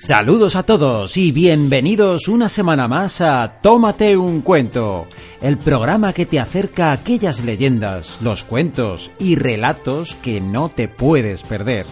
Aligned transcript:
Saludos 0.00 0.54
a 0.54 0.62
todos 0.62 1.16
y 1.16 1.32
bienvenidos 1.32 2.28
una 2.28 2.48
semana 2.48 2.86
más 2.86 3.20
a 3.20 3.58
Tómate 3.60 4.16
un 4.16 4.42
cuento, 4.42 5.08
el 5.40 5.58
programa 5.58 6.12
que 6.12 6.24
te 6.24 6.38
acerca 6.38 6.90
a 6.90 6.92
aquellas 6.92 7.44
leyendas, 7.44 8.18
los 8.22 8.44
cuentos 8.44 9.10
y 9.18 9.34
relatos 9.34 10.14
que 10.22 10.40
no 10.40 10.68
te 10.68 10.86
puedes 10.86 11.42
perder. 11.42 11.84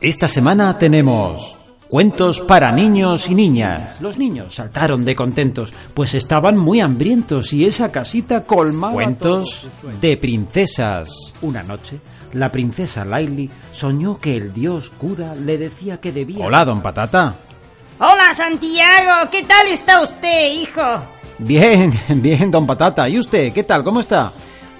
Esta 0.00 0.26
semana 0.26 0.78
tenemos 0.78 1.56
cuentos 1.88 2.40
para 2.40 2.72
niños 2.72 3.30
y 3.30 3.36
niñas. 3.36 4.00
Los 4.00 4.18
niños 4.18 4.56
saltaron 4.56 5.04
de 5.04 5.14
contentos, 5.14 5.72
pues 5.94 6.12
estaban 6.12 6.58
muy 6.58 6.80
hambrientos 6.80 7.52
y 7.52 7.66
esa 7.66 7.92
casita 7.92 8.42
colmaba. 8.42 8.94
Cuentos 8.94 9.68
de 10.00 10.16
princesas. 10.16 11.34
Una 11.40 11.62
noche 11.62 12.00
la 12.32 12.48
princesa 12.48 13.04
Laili 13.04 13.50
soñó 13.70 14.18
que 14.18 14.36
el 14.36 14.52
dios 14.52 14.90
Kuda 14.90 15.34
le 15.34 15.58
decía 15.58 16.00
que 16.00 16.12
debía... 16.12 16.44
Hola, 16.44 16.64
don 16.64 16.82
Patata. 16.82 17.34
Hola, 17.98 18.34
Santiago. 18.34 19.30
¿Qué 19.30 19.42
tal 19.44 19.68
está 19.68 20.02
usted, 20.02 20.52
hijo? 20.52 20.82
Bien, 21.38 21.92
bien, 22.08 22.50
don 22.50 22.66
Patata. 22.66 23.08
¿Y 23.08 23.18
usted? 23.18 23.52
¿Qué 23.52 23.62
tal? 23.62 23.84
¿Cómo 23.84 24.00
está? 24.00 24.32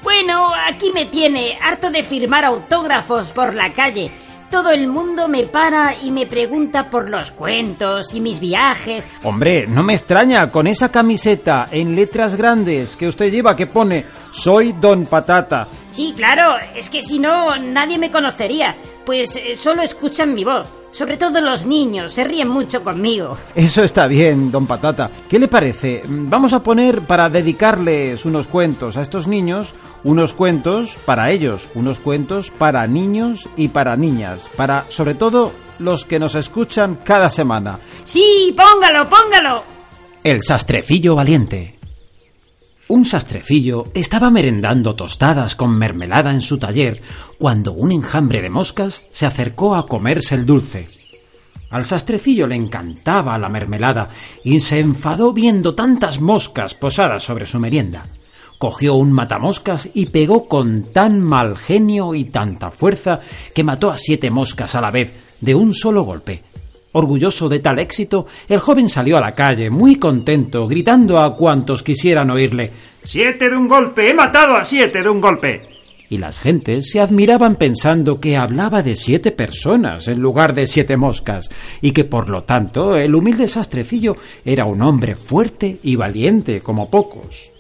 Bueno, 0.02 0.51
aquí 0.69 0.91
me 0.92 1.06
tiene, 1.06 1.56
harto 1.62 1.91
de 1.91 2.02
firmar 2.02 2.45
autógrafos 2.45 3.30
por 3.33 3.55
la 3.55 3.73
calle. 3.73 4.11
Todo 4.52 4.69
el 4.70 4.87
mundo 4.87 5.29
me 5.29 5.45
para 5.45 5.95
y 6.02 6.11
me 6.11 6.27
pregunta 6.27 6.91
por 6.91 7.09
los 7.09 7.30
cuentos 7.30 8.12
y 8.12 8.20
mis 8.20 8.38
viajes. 8.38 9.09
Hombre, 9.23 9.66
no 9.66 9.83
me 9.83 9.95
extraña 9.95 10.51
con 10.51 10.66
esa 10.66 10.92
camiseta 10.92 11.69
en 11.70 11.97
letras 11.97 12.37
grandes 12.37 12.95
que 12.95 13.09
usted 13.09 13.33
lleva 13.33 13.56
que 13.56 13.66
pone 13.66 14.05
Soy 14.30 14.75
Don 14.75 15.06
Patata. 15.06 15.69
Sí, 15.91 16.12
claro, 16.15 16.56
es 16.77 16.91
que 16.91 17.01
si 17.01 17.19
no 17.19 17.56
nadie 17.56 17.97
me 17.97 18.11
conocería, 18.11 18.77
pues 19.06 19.37
eh, 19.37 19.56
solo 19.56 19.80
escuchan 19.80 20.34
mi 20.34 20.45
voz. 20.45 20.69
Sobre 20.92 21.17
todo 21.17 21.41
los 21.41 21.64
niños, 21.64 22.12
se 22.12 22.22
ríen 22.22 22.48
mucho 22.48 22.84
conmigo. 22.84 23.36
Eso 23.55 23.83
está 23.83 24.06
bien, 24.06 24.53
don 24.53 24.67
Patata. 24.67 25.11
¿Qué 25.28 25.39
le 25.39 25.48
parece? 25.48 26.03
Vamos 26.06 26.53
a 26.53 26.62
poner 26.62 27.00
para 27.00 27.30
dedicarles 27.30 28.27
unos 28.27 28.47
cuentos 28.47 28.98
a 28.98 29.02
estos 29.02 29.27
niños, 29.27 29.75
unos 30.05 30.34
cuentos 30.34 30.98
para 31.06 31.30
ellos, 31.30 31.70
unos 31.75 31.98
cuentos 31.98 32.50
para 32.50 32.86
niños 32.86 33.48
y 33.56 33.69
para 33.69 33.97
niñas, 33.97 34.50
para 34.55 34.84
sobre 34.89 35.14
todo 35.14 35.52
los 35.78 36.05
que 36.05 36.19
nos 36.19 36.34
escuchan 36.34 36.98
cada 37.02 37.30
semana. 37.30 37.78
Sí, 38.05 38.55
póngalo, 38.55 39.08
póngalo. 39.08 39.64
El 40.22 40.42
sastrecillo 40.42 41.14
valiente. 41.14 41.81
Un 42.93 43.07
sastrecillo 43.07 43.87
estaba 43.95 44.31
merendando 44.31 44.95
tostadas 44.95 45.57
con 45.57 45.79
mermelada 45.79 46.31
en 46.31 46.43
su 46.43 46.59
taller 46.59 47.01
cuando 47.39 47.73
un 47.73 47.91
enjambre 47.91 48.43
de 48.43 48.51
moscas 48.51 49.01
se 49.11 49.25
acercó 49.25 49.77
a 49.77 49.87
comerse 49.87 50.35
el 50.35 50.45
dulce. 50.45 50.89
Al 51.70 51.87
sastrecillo 51.87 52.47
le 52.47 52.57
encantaba 52.57 53.39
la 53.39 53.48
mermelada 53.48 54.11
y 54.45 54.61
se 54.61 54.79
enfadó 54.79 55.33
viendo 55.33 55.75
tantas 55.75 56.20
moscas 56.20 56.75
posadas 56.75 57.23
sobre 57.23 57.47
su 57.47 57.59
merienda. 57.59 58.03
Cogió 58.59 58.97
un 58.97 59.11
matamoscas 59.11 59.89
y 59.95 60.05
pegó 60.05 60.47
con 60.47 60.83
tan 60.93 61.19
mal 61.19 61.57
genio 61.57 62.15
y 62.15 62.27
tanta 62.27 62.70
fuerza 62.70 63.23
que 63.55 63.65
mató 63.65 63.91
a 63.91 63.97
siete 63.97 64.31
moscas 64.31 64.75
a 64.75 64.83
la 64.83 64.91
vez 64.91 65.39
de 65.41 65.55
un 65.55 65.73
solo 65.73 66.03
golpe. 66.03 66.43
Orgulloso 66.93 67.48
de 67.48 67.59
tal 67.59 67.79
éxito, 67.79 68.27
el 68.48 68.59
joven 68.59 68.89
salió 68.89 69.17
a 69.17 69.21
la 69.21 69.35
calle, 69.35 69.71
muy 69.71 69.97
contento, 69.97 70.69
gritando 70.69 71.19
a 71.19 71.37
cuantos 71.37 71.83
quisieran 71.83 72.31
oírle 72.31 72.71
Siete 73.05 73.51
de 73.51 73.57
un 73.57 73.67
golpe. 73.67 74.11
He 74.11 74.15
matado 74.15 74.55
a 74.55 74.65
siete 74.65 75.03
de 75.03 75.09
un 75.09 75.20
golpe. 75.20 75.63
Y 76.09 76.19
las 76.19 76.39
gentes 76.39 76.91
se 76.91 77.01
admiraban 77.01 77.57
pensando 77.57 78.20
que 78.20 78.37
hablaba 78.37 78.83
de 78.83 78.95
siete 78.95 79.33
personas 79.33 80.09
en 80.09 80.20
lugar 80.20 80.55
de 80.55 80.67
siete 80.67 80.97
moscas, 80.97 81.48
y 81.81 81.93
que 81.93 82.05
por 82.05 82.29
lo 82.29 82.45
tanto 82.45 82.97
el 82.97 83.15
humilde 83.15 83.48
sastrecillo 83.48 84.17
era 84.45 84.67
un 84.67 84.83
hombre 84.83 85.17
fuerte 85.17 85.79
y 85.83 85.97
valiente 85.97 86.61
como 86.61 86.91
pocos. 86.91 87.51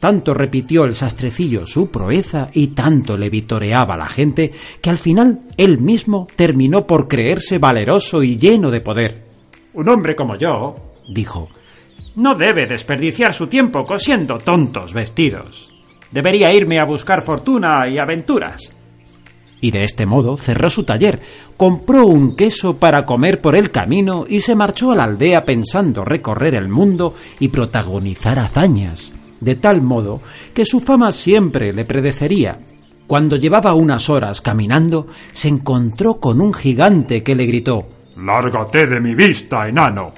Tanto 0.00 0.32
repitió 0.32 0.84
el 0.84 0.94
sastrecillo 0.94 1.66
su 1.66 1.90
proeza 1.90 2.48
y 2.54 2.68
tanto 2.68 3.18
le 3.18 3.28
vitoreaba 3.28 3.98
la 3.98 4.08
gente 4.08 4.50
que 4.80 4.88
al 4.88 4.96
final 4.96 5.42
él 5.58 5.78
mismo 5.78 6.26
terminó 6.36 6.86
por 6.86 7.06
creerse 7.06 7.58
valeroso 7.58 8.22
y 8.22 8.38
lleno 8.38 8.70
de 8.70 8.80
poder. 8.80 9.26
Un 9.74 9.90
hombre 9.90 10.16
como 10.16 10.38
yo, 10.38 10.74
dijo, 11.06 11.50
no 12.16 12.34
debe 12.34 12.66
desperdiciar 12.66 13.34
su 13.34 13.48
tiempo 13.48 13.84
cosiendo 13.84 14.38
tontos 14.38 14.94
vestidos. 14.94 15.70
Debería 16.10 16.50
irme 16.50 16.80
a 16.80 16.84
buscar 16.84 17.20
fortuna 17.22 17.86
y 17.86 17.98
aventuras. 17.98 18.74
Y 19.60 19.70
de 19.70 19.84
este 19.84 20.06
modo 20.06 20.38
cerró 20.38 20.70
su 20.70 20.84
taller, 20.84 21.20
compró 21.58 22.06
un 22.06 22.34
queso 22.36 22.78
para 22.78 23.04
comer 23.04 23.42
por 23.42 23.54
el 23.54 23.70
camino 23.70 24.24
y 24.26 24.40
se 24.40 24.54
marchó 24.54 24.92
a 24.92 24.96
la 24.96 25.04
aldea 25.04 25.44
pensando 25.44 26.06
recorrer 26.06 26.54
el 26.54 26.70
mundo 26.70 27.14
y 27.38 27.48
protagonizar 27.48 28.38
hazañas 28.38 29.12
de 29.40 29.56
tal 29.56 29.82
modo 29.82 30.20
que 30.54 30.64
su 30.64 30.80
fama 30.80 31.12
siempre 31.12 31.72
le 31.72 31.84
predecería. 31.84 32.58
Cuando 33.06 33.36
llevaba 33.36 33.74
unas 33.74 34.08
horas 34.08 34.40
caminando, 34.40 35.08
se 35.32 35.48
encontró 35.48 36.20
con 36.20 36.40
un 36.40 36.54
gigante 36.54 37.22
que 37.22 37.34
le 37.34 37.46
gritó 37.46 37.88
Lárgate 38.16 38.86
de 38.86 39.00
mi 39.00 39.14
vista, 39.14 39.66
enano. 39.66 40.12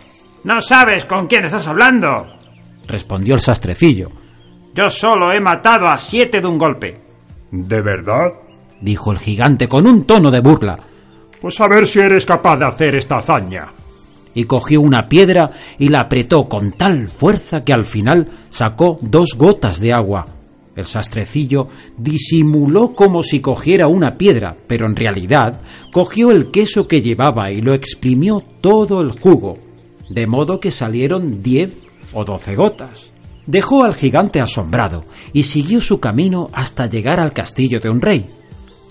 No 0.44 0.60
sabes 0.60 1.04
con 1.04 1.26
quién 1.26 1.44
estás 1.44 1.68
hablando, 1.68 2.26
respondió 2.86 3.34
el 3.34 3.40
sastrecillo. 3.40 4.10
Yo 4.74 4.90
solo 4.90 5.32
he 5.32 5.40
matado 5.40 5.86
a 5.86 5.98
siete 5.98 6.40
de 6.40 6.46
un 6.46 6.58
golpe. 6.58 7.00
¿De 7.50 7.80
verdad? 7.80 8.32
dijo 8.80 9.12
el 9.12 9.18
gigante 9.18 9.68
con 9.68 9.86
un 9.86 10.04
tono 10.04 10.30
de 10.30 10.40
burla. 10.40 10.78
Pues 11.40 11.60
a 11.60 11.68
ver 11.68 11.86
si 11.86 12.00
eres 12.00 12.26
capaz 12.26 12.56
de 12.56 12.66
hacer 12.66 12.94
esta 12.94 13.18
hazaña 13.18 13.68
y 14.34 14.44
cogió 14.44 14.80
una 14.80 15.08
piedra 15.08 15.52
y 15.78 15.88
la 15.88 16.00
apretó 16.00 16.48
con 16.48 16.72
tal 16.72 17.08
fuerza 17.08 17.64
que 17.64 17.72
al 17.72 17.84
final 17.84 18.28
sacó 18.50 18.98
dos 19.00 19.34
gotas 19.36 19.80
de 19.80 19.92
agua. 19.92 20.26
El 20.74 20.86
sastrecillo 20.86 21.68
disimuló 21.98 22.94
como 22.94 23.22
si 23.22 23.40
cogiera 23.40 23.88
una 23.88 24.16
piedra, 24.16 24.56
pero 24.66 24.86
en 24.86 24.96
realidad 24.96 25.60
cogió 25.92 26.30
el 26.30 26.50
queso 26.50 26.88
que 26.88 27.02
llevaba 27.02 27.50
y 27.50 27.60
lo 27.60 27.74
exprimió 27.74 28.42
todo 28.60 29.02
el 29.02 29.10
jugo, 29.12 29.58
de 30.08 30.26
modo 30.26 30.60
que 30.60 30.70
salieron 30.70 31.42
diez 31.42 31.76
o 32.14 32.24
doce 32.24 32.54
gotas. 32.56 33.12
Dejó 33.46 33.84
al 33.84 33.94
gigante 33.94 34.40
asombrado 34.40 35.04
y 35.32 35.42
siguió 35.42 35.80
su 35.80 36.00
camino 36.00 36.48
hasta 36.52 36.86
llegar 36.86 37.20
al 37.20 37.32
castillo 37.32 37.80
de 37.80 37.90
un 37.90 38.00
rey. 38.00 38.26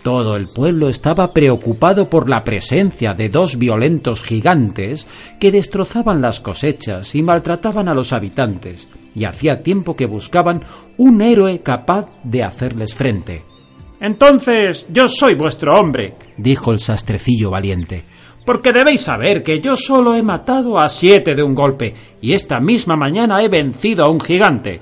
Todo 0.04 0.36
el 0.36 0.48
pueblo 0.48 0.90
estaba 0.90 1.32
preocupado 1.32 2.10
por 2.10 2.28
la 2.28 2.44
presencia 2.44 3.14
de 3.14 3.30
dos 3.30 3.58
violentos 3.58 4.24
gigantes 4.24 5.06
que 5.40 5.52
destrozaban 5.52 6.22
las 6.22 6.40
cosechas 6.40 7.14
y 7.14 7.22
maltrataban 7.22 7.88
a 7.88 7.94
los 7.94 8.12
habitantes, 8.12 8.90
y 9.14 9.26
hacía 9.26 9.62
tiempo 9.62 9.96
que 9.96 10.08
buscaban 10.08 10.64
un 10.98 11.22
héroe 11.22 11.60
capaz 11.60 12.08
de 12.24 12.44
hacerles 12.44 12.96
frente. 12.96 13.44
Entonces 14.00 14.88
yo 14.92 15.08
soy 15.08 15.36
vuestro 15.36 15.80
hombre, 15.80 16.16
dijo 16.36 16.72
el 16.72 16.80
sastrecillo 16.80 17.52
valiente, 17.52 18.04
porque 18.44 18.74
debéis 18.74 19.02
saber 19.02 19.44
que 19.44 19.62
yo 19.62 19.76
solo 19.76 20.16
he 20.16 20.24
matado 20.24 20.80
a 20.80 20.90
siete 20.90 21.36
de 21.36 21.44
un 21.44 21.54
golpe, 21.54 21.94
y 22.22 22.34
esta 22.34 22.60
misma 22.60 22.96
mañana 22.96 23.44
he 23.44 23.50
vencido 23.50 24.04
a 24.04 24.10
un 24.10 24.20
gigante. 24.20 24.82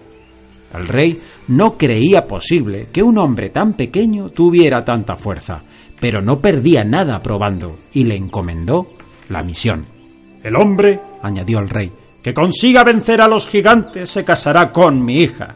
El 0.74 0.88
rey 0.88 1.20
no 1.48 1.78
creía 1.78 2.28
posible 2.28 2.88
que 2.92 3.04
un 3.04 3.18
hombre 3.18 3.50
tan 3.50 3.74
pequeño 3.74 4.30
tuviera 4.30 4.86
tanta 4.86 5.16
fuerza, 5.16 5.64
pero 6.00 6.22
no 6.22 6.40
perdía 6.40 6.84
nada 6.84 7.20
probando 7.22 7.78
y 7.94 8.04
le 8.04 8.16
encomendó 8.16 8.88
la 9.30 9.44
misión. 9.44 9.86
El 10.44 10.56
hombre, 10.56 11.00
añadió 11.22 11.60
el 11.60 11.70
rey, 11.70 11.92
que 12.22 12.34
consiga 12.34 12.84
vencer 12.84 13.22
a 13.22 13.28
los 13.28 13.48
gigantes 13.48 14.10
se 14.10 14.24
casará 14.24 14.72
con 14.72 15.04
mi 15.04 15.22
hija. 15.22 15.56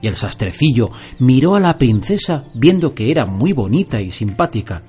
Y 0.00 0.08
el 0.08 0.16
sastrecillo 0.16 0.90
miró 1.20 1.54
a 1.54 1.60
la 1.60 1.78
princesa 1.78 2.44
viendo 2.54 2.94
que 2.94 3.10
era 3.10 3.24
muy 3.24 3.52
bonita 3.52 4.00
y 4.00 4.10
simpática. 4.10 4.82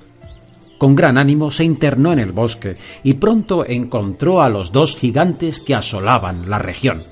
Con 0.78 0.96
gran 0.96 1.18
ánimo 1.18 1.50
se 1.50 1.64
internó 1.64 2.12
en 2.12 2.18
el 2.18 2.32
bosque 2.32 2.76
y 3.04 3.14
pronto 3.14 3.64
encontró 3.64 4.42
a 4.42 4.48
los 4.48 4.72
dos 4.72 4.96
gigantes 4.96 5.60
que 5.60 5.74
asolaban 5.74 6.50
la 6.50 6.58
región. 6.58 7.02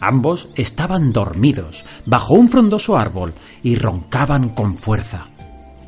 Ambos 0.00 0.48
estaban 0.54 1.12
dormidos 1.12 1.84
bajo 2.06 2.34
un 2.34 2.48
frondoso 2.48 2.96
árbol 2.96 3.34
y 3.62 3.76
roncaban 3.76 4.50
con 4.50 4.76
fuerza. 4.76 5.28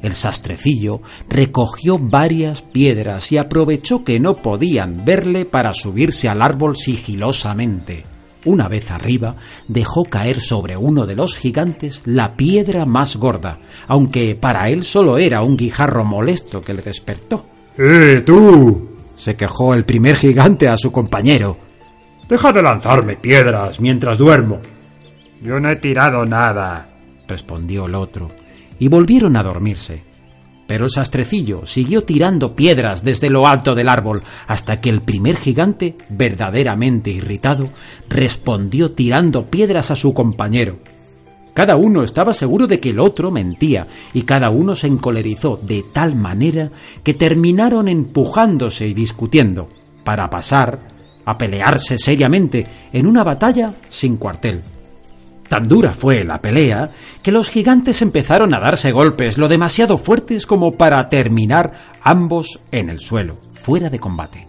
El 0.02 0.14
sastrecillo 0.14 1.00
recogió 1.28 1.98
varias 1.98 2.62
piedras 2.62 3.30
y 3.32 3.38
aprovechó 3.38 4.04
que 4.04 4.18
no 4.18 4.36
podían 4.36 5.04
verle 5.04 5.44
para 5.44 5.72
subirse 5.72 6.28
al 6.28 6.42
árbol 6.42 6.76
sigilosamente. 6.76 8.04
Una 8.44 8.68
vez 8.68 8.90
arriba, 8.90 9.36
dejó 9.68 10.02
caer 10.02 10.40
sobre 10.40 10.76
uno 10.76 11.06
de 11.06 11.14
los 11.14 11.36
gigantes 11.36 12.02
la 12.04 12.34
piedra 12.34 12.84
más 12.84 13.16
gorda, 13.16 13.60
aunque 13.86 14.34
para 14.34 14.68
él 14.68 14.82
solo 14.82 15.18
era 15.18 15.42
un 15.42 15.56
guijarro 15.56 16.04
molesto 16.04 16.60
que 16.60 16.74
le 16.74 16.82
despertó. 16.82 17.44
¡Eh, 17.78 18.22
tú! 18.26 18.88
se 19.16 19.36
quejó 19.36 19.72
el 19.74 19.84
primer 19.84 20.16
gigante 20.16 20.66
a 20.66 20.76
su 20.76 20.90
compañero. 20.90 21.56
Deja 22.32 22.50
de 22.50 22.62
lanzarme 22.62 23.16
piedras 23.16 23.78
mientras 23.78 24.16
duermo. 24.16 24.58
Yo 25.42 25.60
no 25.60 25.70
he 25.70 25.76
tirado 25.76 26.24
nada, 26.24 26.88
respondió 27.28 27.84
el 27.84 27.94
otro, 27.94 28.30
y 28.78 28.88
volvieron 28.88 29.36
a 29.36 29.42
dormirse. 29.42 30.02
Pero 30.66 30.86
el 30.86 30.90
sastrecillo 30.90 31.66
siguió 31.66 32.04
tirando 32.04 32.54
piedras 32.54 33.04
desde 33.04 33.28
lo 33.28 33.46
alto 33.46 33.74
del 33.74 33.86
árbol 33.86 34.22
hasta 34.46 34.80
que 34.80 34.88
el 34.88 35.02
primer 35.02 35.36
gigante, 35.36 35.94
verdaderamente 36.08 37.10
irritado, 37.10 37.68
respondió 38.08 38.92
tirando 38.92 39.50
piedras 39.50 39.90
a 39.90 39.96
su 39.96 40.14
compañero. 40.14 40.78
Cada 41.52 41.76
uno 41.76 42.02
estaba 42.02 42.32
seguro 42.32 42.66
de 42.66 42.80
que 42.80 42.88
el 42.88 43.00
otro 43.00 43.30
mentía 43.30 43.88
y 44.14 44.22
cada 44.22 44.48
uno 44.48 44.74
se 44.74 44.86
encolerizó 44.86 45.60
de 45.62 45.84
tal 45.92 46.16
manera 46.16 46.70
que 47.02 47.12
terminaron 47.12 47.88
empujándose 47.88 48.86
y 48.86 48.94
discutiendo 48.94 49.68
para 50.02 50.30
pasar 50.30 50.91
a 51.24 51.38
pelearse 51.38 51.98
seriamente 51.98 52.66
en 52.92 53.06
una 53.06 53.24
batalla 53.24 53.74
sin 53.88 54.16
cuartel. 54.16 54.62
Tan 55.48 55.68
dura 55.68 55.92
fue 55.92 56.24
la 56.24 56.40
pelea 56.40 56.90
que 57.22 57.32
los 57.32 57.50
gigantes 57.50 58.00
empezaron 58.00 58.54
a 58.54 58.60
darse 58.60 58.90
golpes 58.90 59.36
lo 59.36 59.48
demasiado 59.48 59.98
fuertes 59.98 60.46
como 60.46 60.72
para 60.72 61.08
terminar 61.08 61.72
ambos 62.00 62.60
en 62.70 62.88
el 62.88 63.00
suelo, 63.00 63.36
fuera 63.52 63.90
de 63.90 63.98
combate. 63.98 64.48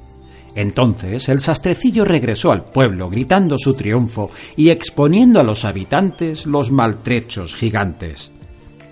Entonces 0.56 1.30
el 1.30 1.40
sastrecillo 1.40 2.06
regresó 2.06 2.52
al 2.52 2.66
pueblo 2.66 3.10
gritando 3.10 3.58
su 3.58 3.74
triunfo 3.74 4.30
y 4.56 4.70
exponiendo 4.70 5.40
a 5.40 5.44
los 5.44 5.66
habitantes 5.66 6.46
los 6.46 6.72
maltrechos 6.72 7.56
gigantes. 7.56 8.31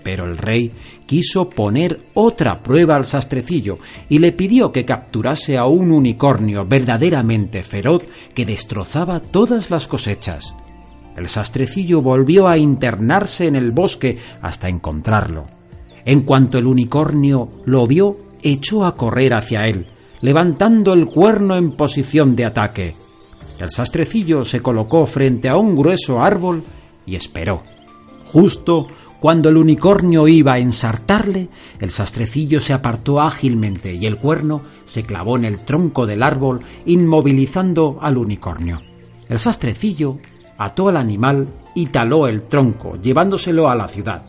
Pero 0.02 0.24
el 0.24 0.38
rey 0.38 0.72
quiso 1.06 1.48
poner 1.48 2.00
otra 2.14 2.62
prueba 2.62 2.96
al 2.96 3.04
sastrecillo 3.04 3.78
y 4.08 4.18
le 4.18 4.32
pidió 4.32 4.72
que 4.72 4.84
capturase 4.84 5.56
a 5.56 5.66
un 5.66 5.92
unicornio 5.92 6.66
verdaderamente 6.66 7.62
feroz 7.62 8.04
que 8.34 8.46
destrozaba 8.46 9.20
todas 9.20 9.70
las 9.70 9.86
cosechas. 9.86 10.54
El 11.16 11.28
sastrecillo 11.28 12.00
volvió 12.00 12.48
a 12.48 12.56
internarse 12.56 13.46
en 13.46 13.56
el 13.56 13.70
bosque 13.70 14.18
hasta 14.40 14.68
encontrarlo. 14.68 15.46
En 16.04 16.22
cuanto 16.22 16.58
el 16.58 16.66
unicornio 16.66 17.50
lo 17.64 17.86
vio, 17.86 18.16
echó 18.42 18.84
a 18.84 18.96
correr 18.96 19.34
hacia 19.34 19.68
él, 19.68 19.86
levantando 20.20 20.94
el 20.94 21.06
cuerno 21.06 21.56
en 21.56 21.72
posición 21.72 22.34
de 22.34 22.44
ataque. 22.44 22.94
El 23.60 23.70
sastrecillo 23.70 24.44
se 24.44 24.60
colocó 24.60 25.06
frente 25.06 25.48
a 25.48 25.56
un 25.56 25.76
grueso 25.76 26.20
árbol 26.20 26.64
y 27.06 27.14
esperó. 27.14 27.62
Justo 28.32 28.86
cuando 29.22 29.50
el 29.50 29.56
unicornio 29.56 30.26
iba 30.26 30.54
a 30.54 30.58
ensartarle, 30.58 31.48
el 31.78 31.92
sastrecillo 31.92 32.58
se 32.58 32.72
apartó 32.72 33.20
ágilmente 33.20 33.94
y 33.94 34.04
el 34.04 34.16
cuerno 34.16 34.62
se 34.84 35.04
clavó 35.04 35.36
en 35.36 35.44
el 35.44 35.60
tronco 35.60 36.06
del 36.06 36.24
árbol, 36.24 36.58
inmovilizando 36.86 37.98
al 38.02 38.18
unicornio. 38.18 38.82
El 39.28 39.38
sastrecillo 39.38 40.18
ató 40.58 40.88
al 40.88 40.96
animal 40.96 41.46
y 41.72 41.86
taló 41.86 42.26
el 42.26 42.42
tronco, 42.48 43.00
llevándoselo 43.00 43.70
a 43.70 43.76
la 43.76 43.86
ciudad. 43.86 44.26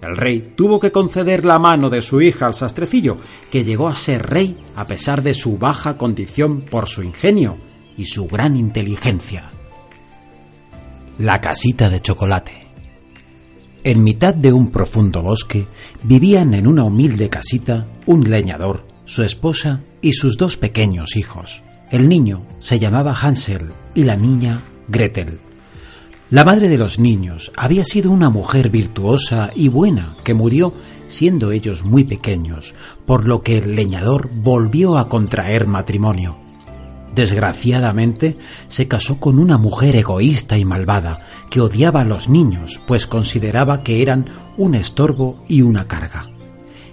El 0.00 0.16
rey 0.16 0.52
tuvo 0.54 0.78
que 0.78 0.92
conceder 0.92 1.44
la 1.44 1.58
mano 1.58 1.90
de 1.90 2.00
su 2.00 2.20
hija 2.20 2.46
al 2.46 2.54
sastrecillo, 2.54 3.16
que 3.50 3.64
llegó 3.64 3.88
a 3.88 3.96
ser 3.96 4.30
rey 4.30 4.56
a 4.76 4.86
pesar 4.86 5.24
de 5.24 5.34
su 5.34 5.58
baja 5.58 5.98
condición 5.98 6.60
por 6.60 6.88
su 6.88 7.02
ingenio 7.02 7.56
y 7.96 8.04
su 8.04 8.28
gran 8.28 8.56
inteligencia. 8.56 9.50
La 11.18 11.40
casita 11.40 11.90
de 11.90 11.98
chocolate. 11.98 12.69
En 13.82 14.02
mitad 14.04 14.34
de 14.34 14.52
un 14.52 14.70
profundo 14.70 15.22
bosque 15.22 15.66
vivían 16.02 16.52
en 16.52 16.66
una 16.66 16.84
humilde 16.84 17.30
casita 17.30 17.86
un 18.04 18.28
leñador, 18.28 18.86
su 19.06 19.22
esposa 19.22 19.80
y 20.02 20.12
sus 20.12 20.36
dos 20.36 20.58
pequeños 20.58 21.16
hijos. 21.16 21.62
El 21.90 22.08
niño 22.08 22.42
se 22.58 22.78
llamaba 22.78 23.14
Hansel 23.14 23.70
y 23.94 24.04
la 24.04 24.16
niña 24.16 24.60
Gretel. 24.88 25.38
La 26.30 26.44
madre 26.44 26.68
de 26.68 26.78
los 26.78 26.98
niños 26.98 27.50
había 27.56 27.84
sido 27.84 28.10
una 28.10 28.30
mujer 28.30 28.70
virtuosa 28.70 29.50
y 29.54 29.68
buena 29.68 30.14
que 30.24 30.34
murió 30.34 30.74
siendo 31.08 31.50
ellos 31.50 31.82
muy 31.84 32.04
pequeños, 32.04 32.74
por 33.06 33.26
lo 33.26 33.42
que 33.42 33.58
el 33.58 33.74
leñador 33.74 34.30
volvió 34.32 34.98
a 34.98 35.08
contraer 35.08 35.66
matrimonio. 35.66 36.39
Desgraciadamente, 37.14 38.36
se 38.68 38.86
casó 38.86 39.18
con 39.18 39.38
una 39.38 39.58
mujer 39.58 39.96
egoísta 39.96 40.58
y 40.58 40.64
malvada, 40.64 41.26
que 41.50 41.60
odiaba 41.60 42.02
a 42.02 42.04
los 42.04 42.28
niños, 42.28 42.80
pues 42.86 43.06
consideraba 43.06 43.82
que 43.82 44.02
eran 44.02 44.26
un 44.56 44.74
estorbo 44.74 45.44
y 45.48 45.62
una 45.62 45.88
carga. 45.88 46.30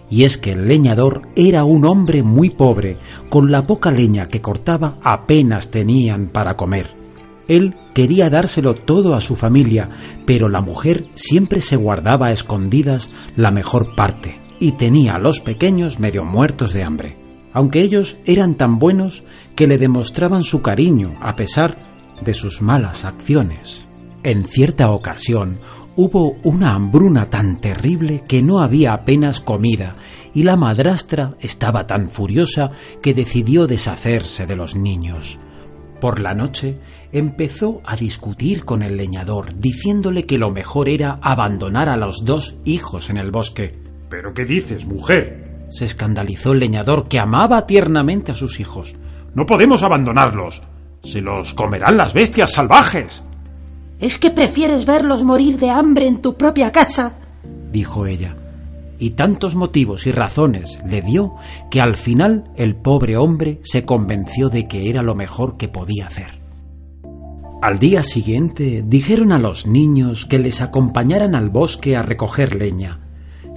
Y 0.09 0.23
es 0.23 0.37
que 0.37 0.53
el 0.53 0.67
leñador 0.67 1.27
era 1.35 1.65
un 1.65 1.85
hombre 1.85 2.23
muy 2.23 2.49
pobre, 2.49 2.97
con 3.29 3.51
la 3.51 3.67
poca 3.67 3.91
leña 3.91 4.27
que 4.27 4.41
cortaba 4.41 4.97
apenas 5.03 5.69
tenían 5.69 6.27
para 6.27 6.55
comer. 6.55 6.95
Él 7.47 7.75
quería 7.93 8.29
dárselo 8.29 8.73
todo 8.73 9.15
a 9.15 9.21
su 9.21 9.35
familia, 9.35 9.89
pero 10.25 10.49
la 10.49 10.61
mujer 10.61 11.05
siempre 11.15 11.61
se 11.61 11.75
guardaba 11.75 12.31
escondidas 12.31 13.09
la 13.35 13.51
mejor 13.51 13.95
parte 13.95 14.39
y 14.59 14.73
tenía 14.73 15.15
a 15.15 15.19
los 15.19 15.39
pequeños 15.39 15.99
medio 15.99 16.25
muertos 16.25 16.73
de 16.73 16.83
hambre, 16.83 17.17
aunque 17.53 17.81
ellos 17.81 18.17
eran 18.25 18.55
tan 18.55 18.79
buenos 18.79 19.23
que 19.57 19.67
le 19.67 19.79
demostraban 19.79 20.43
su 20.43 20.61
cariño 20.61 21.15
a 21.19 21.35
pesar 21.35 21.77
de 22.21 22.35
sus 22.35 22.61
malas 22.61 23.05
acciones. 23.05 23.81
En 24.23 24.45
cierta 24.45 24.91
ocasión 24.91 25.59
hubo 25.95 26.37
una 26.43 26.75
hambruna 26.75 27.31
tan 27.31 27.59
terrible 27.59 28.23
que 28.27 28.43
no 28.43 28.61
había 28.61 28.93
apenas 28.93 29.41
comida 29.41 29.95
y 30.35 30.43
la 30.43 30.55
madrastra 30.55 31.35
estaba 31.39 31.87
tan 31.87 32.11
furiosa 32.11 32.69
que 33.01 33.15
decidió 33.15 33.65
deshacerse 33.65 34.45
de 34.45 34.55
los 34.55 34.75
niños. 34.75 35.39
Por 35.99 36.19
la 36.19 36.35
noche 36.35 36.77
empezó 37.11 37.81
a 37.83 37.95
discutir 37.95 38.63
con 38.63 38.83
el 38.83 38.95
leñador, 38.95 39.55
diciéndole 39.55 40.27
que 40.27 40.37
lo 40.37 40.51
mejor 40.51 40.87
era 40.87 41.17
abandonar 41.23 41.89
a 41.89 41.97
los 41.97 42.23
dos 42.23 42.57
hijos 42.63 43.09
en 43.09 43.17
el 43.17 43.31
bosque. 43.31 43.79
¿Pero 44.07 44.35
qué 44.35 44.45
dices, 44.45 44.85
mujer? 44.85 45.65
Se 45.69 45.85
escandalizó 45.85 46.51
el 46.51 46.59
leñador, 46.59 47.07
que 47.07 47.19
amaba 47.19 47.65
tiernamente 47.65 48.31
a 48.31 48.35
sus 48.35 48.59
hijos. 48.59 48.93
No 49.37 49.45
podemos 49.45 49.83
abandonarlos. 49.83 50.63
Se 51.03 51.21
los 51.21 51.53
comerán 51.53 51.95
las 51.95 52.15
bestias 52.15 52.53
salvajes. 52.53 53.23
¿Es 53.99 54.17
que 54.17 54.31
prefieres 54.31 54.87
verlos 54.87 55.23
morir 55.23 55.59
de 55.59 55.69
hambre 55.69 56.07
en 56.07 56.23
tu 56.23 56.33
propia 56.33 56.71
casa? 56.71 57.13
dijo 57.71 58.07
ella 58.07 58.35
y 58.97 59.11
tantos 59.11 59.53
motivos 59.53 60.07
y 60.07 60.11
razones 60.11 60.79
le 60.89 61.03
dio 61.03 61.35
que 61.69 61.81
al 61.81 61.97
final 61.97 62.45
el 62.55 62.75
pobre 62.75 63.15
hombre 63.15 63.59
se 63.61 63.85
convenció 63.85 64.49
de 64.49 64.67
que 64.67 64.89
era 64.89 65.03
lo 65.03 65.13
mejor 65.13 65.57
que 65.57 65.67
podía 65.67 66.07
hacer. 66.07 66.39
Al 67.61 67.77
día 67.77 68.01
siguiente 68.01 68.83
dijeron 68.83 69.31
a 69.31 69.37
los 69.37 69.67
niños 69.67 70.25
que 70.25 70.39
les 70.39 70.61
acompañaran 70.61 71.35
al 71.35 71.51
bosque 71.51 71.95
a 71.95 72.01
recoger 72.01 72.55
leña. 72.55 73.06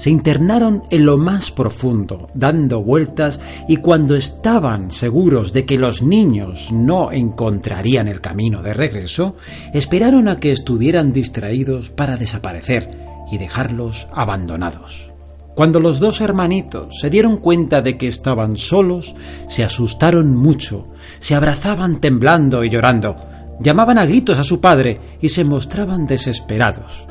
Se 0.00 0.08
internaron 0.08 0.84
en 0.88 1.04
lo 1.04 1.18
más 1.18 1.50
profundo, 1.50 2.28
dando 2.32 2.82
vueltas, 2.82 3.38
y 3.68 3.76
cuando 3.76 4.16
estaban 4.16 4.90
seguros 4.90 5.52
de 5.52 5.66
que 5.66 5.76
los 5.76 6.00
niños 6.02 6.72
no 6.72 7.12
encontrarían 7.12 8.08
el 8.08 8.22
camino 8.22 8.62
de 8.62 8.72
regreso, 8.72 9.36
esperaron 9.74 10.28
a 10.28 10.40
que 10.40 10.52
estuvieran 10.52 11.12
distraídos 11.12 11.90
para 11.90 12.16
desaparecer 12.16 12.90
y 13.30 13.36
dejarlos 13.36 14.08
abandonados. 14.14 15.12
Cuando 15.54 15.80
los 15.80 16.00
dos 16.00 16.22
hermanitos 16.22 16.98
se 16.98 17.10
dieron 17.10 17.36
cuenta 17.36 17.82
de 17.82 17.98
que 17.98 18.08
estaban 18.08 18.56
solos, 18.56 19.14
se 19.48 19.64
asustaron 19.64 20.34
mucho, 20.34 20.88
se 21.18 21.34
abrazaban 21.34 22.00
temblando 22.00 22.64
y 22.64 22.70
llorando, 22.70 23.16
llamaban 23.60 23.98
a 23.98 24.06
gritos 24.06 24.38
a 24.38 24.44
su 24.44 24.62
padre 24.62 24.98
y 25.20 25.28
se 25.28 25.44
mostraban 25.44 26.06
desesperados. 26.06 27.06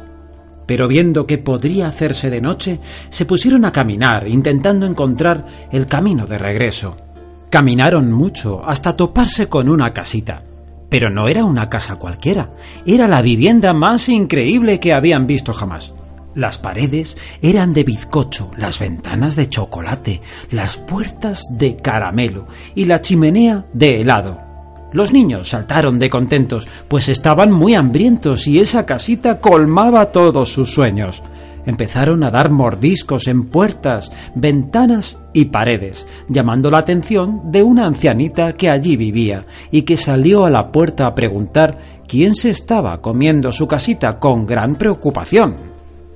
Pero 0.69 0.87
viendo 0.87 1.25
que 1.25 1.39
podría 1.39 1.87
hacerse 1.87 2.29
de 2.29 2.41
noche, 2.41 2.79
se 3.09 3.25
pusieron 3.25 3.65
a 3.65 3.71
caminar, 3.71 4.27
intentando 4.27 4.85
encontrar 4.85 5.47
el 5.71 5.87
camino 5.87 6.27
de 6.27 6.37
regreso. 6.37 6.95
Caminaron 7.49 8.11
mucho 8.11 8.61
hasta 8.63 8.95
toparse 8.95 9.47
con 9.47 9.67
una 9.67 9.93
casita. 9.93 10.43
Pero 10.87 11.09
no 11.09 11.27
era 11.27 11.43
una 11.43 11.69
casa 11.69 11.95
cualquiera, 11.95 12.51
era 12.85 13.07
la 13.07 13.23
vivienda 13.23 13.73
más 13.73 14.09
increíble 14.09 14.79
que 14.79 14.93
habían 14.93 15.25
visto 15.25 15.53
jamás. 15.53 15.95
Las 16.35 16.59
paredes 16.59 17.17
eran 17.41 17.73
de 17.73 17.83
bizcocho, 17.83 18.51
las 18.55 18.77
ventanas 18.77 19.35
de 19.35 19.49
chocolate, 19.49 20.21
las 20.51 20.77
puertas 20.77 21.47
de 21.49 21.77
caramelo 21.77 22.45
y 22.75 22.85
la 22.85 23.01
chimenea 23.01 23.65
de 23.73 24.01
helado. 24.01 24.48
Los 24.91 25.13
niños 25.13 25.49
saltaron 25.49 25.99
de 25.99 26.09
contentos, 26.09 26.67
pues 26.87 27.09
estaban 27.09 27.51
muy 27.51 27.75
hambrientos 27.75 28.47
y 28.47 28.59
esa 28.59 28.85
casita 28.85 29.39
colmaba 29.39 30.11
todos 30.11 30.51
sus 30.51 30.73
sueños. 30.73 31.21
Empezaron 31.65 32.23
a 32.23 32.31
dar 32.31 32.49
mordiscos 32.49 33.27
en 33.27 33.45
puertas, 33.45 34.11
ventanas 34.33 35.19
y 35.33 35.45
paredes, 35.45 36.07
llamando 36.27 36.71
la 36.71 36.79
atención 36.79 37.51
de 37.51 37.61
una 37.61 37.85
ancianita 37.85 38.53
que 38.53 38.69
allí 38.69 38.97
vivía 38.97 39.45
y 39.69 39.83
que 39.83 39.97
salió 39.97 40.45
a 40.45 40.49
la 40.49 40.71
puerta 40.71 41.05
a 41.05 41.13
preguntar 41.13 41.77
quién 42.07 42.33
se 42.33 42.49
estaba 42.49 42.99
comiendo 43.01 43.51
su 43.51 43.67
casita 43.67 44.17
con 44.17 44.47
gran 44.47 44.75
preocupación. 44.75 45.57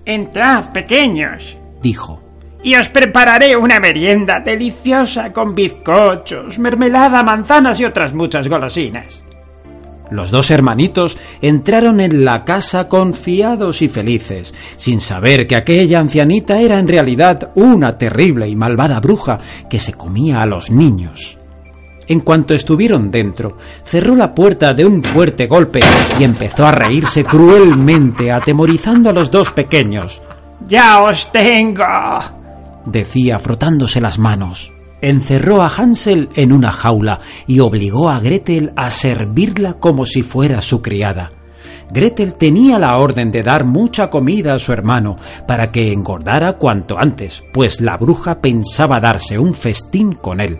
Entrad, 0.05 0.71
pequeños, 0.71 1.55
dijo, 1.83 2.22
y 2.63 2.75
os 2.75 2.89
prepararé 2.89 3.55
una 3.55 3.79
merienda 3.79 4.39
deliciosa 4.39 5.31
con 5.33 5.53
bizcochos, 5.53 6.57
mermelada, 6.57 7.21
manzanas 7.21 7.79
y 7.79 7.85
otras 7.85 8.13
muchas 8.13 8.47
golosinas. 8.47 9.23
Los 10.09 10.31
dos 10.31 10.51
hermanitos 10.51 11.17
entraron 11.41 11.99
en 11.99 12.23
la 12.23 12.45
casa 12.45 12.87
confiados 12.87 13.81
y 13.81 13.89
felices, 13.89 14.53
sin 14.77 15.01
saber 15.01 15.47
que 15.47 15.55
aquella 15.55 15.99
ancianita 15.99 16.59
era 16.59 16.77
en 16.77 16.87
realidad 16.87 17.51
una 17.55 17.97
terrible 17.97 18.47
y 18.47 18.55
malvada 18.55 18.99
bruja 18.99 19.39
que 19.69 19.79
se 19.79 19.93
comía 19.93 20.41
a 20.41 20.45
los 20.45 20.69
niños. 20.69 21.39
En 22.07 22.19
cuanto 22.19 22.53
estuvieron 22.53 23.09
dentro, 23.09 23.57
cerró 23.85 24.15
la 24.15 24.35
puerta 24.35 24.73
de 24.73 24.85
un 24.85 25.01
fuerte 25.03 25.47
golpe 25.47 25.79
y 26.19 26.23
empezó 26.23 26.67
a 26.67 26.71
reírse 26.73 27.23
cruelmente, 27.23 28.31
atemorizando 28.31 29.09
a 29.09 29.13
los 29.13 29.31
dos 29.31 29.51
pequeños. 29.51 30.21
¡Ya 30.67 31.01
os 31.01 31.31
tengo! 31.31 32.42
Decía 32.85 33.39
frotándose 33.39 34.01
las 34.01 34.19
manos. 34.19 34.71
Encerró 35.01 35.61
a 35.61 35.67
Hansel 35.67 36.29
en 36.35 36.53
una 36.53 36.71
jaula 36.71 37.19
y 37.45 37.59
obligó 37.59 38.09
a 38.09 38.19
Gretel 38.19 38.71
a 38.75 38.89
servirla 38.89 39.73
como 39.73 40.05
si 40.05 40.23
fuera 40.23 40.61
su 40.61 40.81
criada. 40.81 41.31
Gretel 41.91 42.35
tenía 42.35 42.79
la 42.79 42.97
orden 42.97 43.31
de 43.31 43.43
dar 43.43 43.65
mucha 43.65 44.09
comida 44.09 44.53
a 44.53 44.59
su 44.59 44.71
hermano 44.71 45.17
para 45.47 45.71
que 45.71 45.91
engordara 45.91 46.53
cuanto 46.53 46.97
antes, 46.97 47.43
pues 47.53 47.81
la 47.81 47.97
bruja 47.97 48.41
pensaba 48.41 48.99
darse 48.99 49.37
un 49.37 49.53
festín 49.53 50.13
con 50.13 50.41
él. 50.41 50.59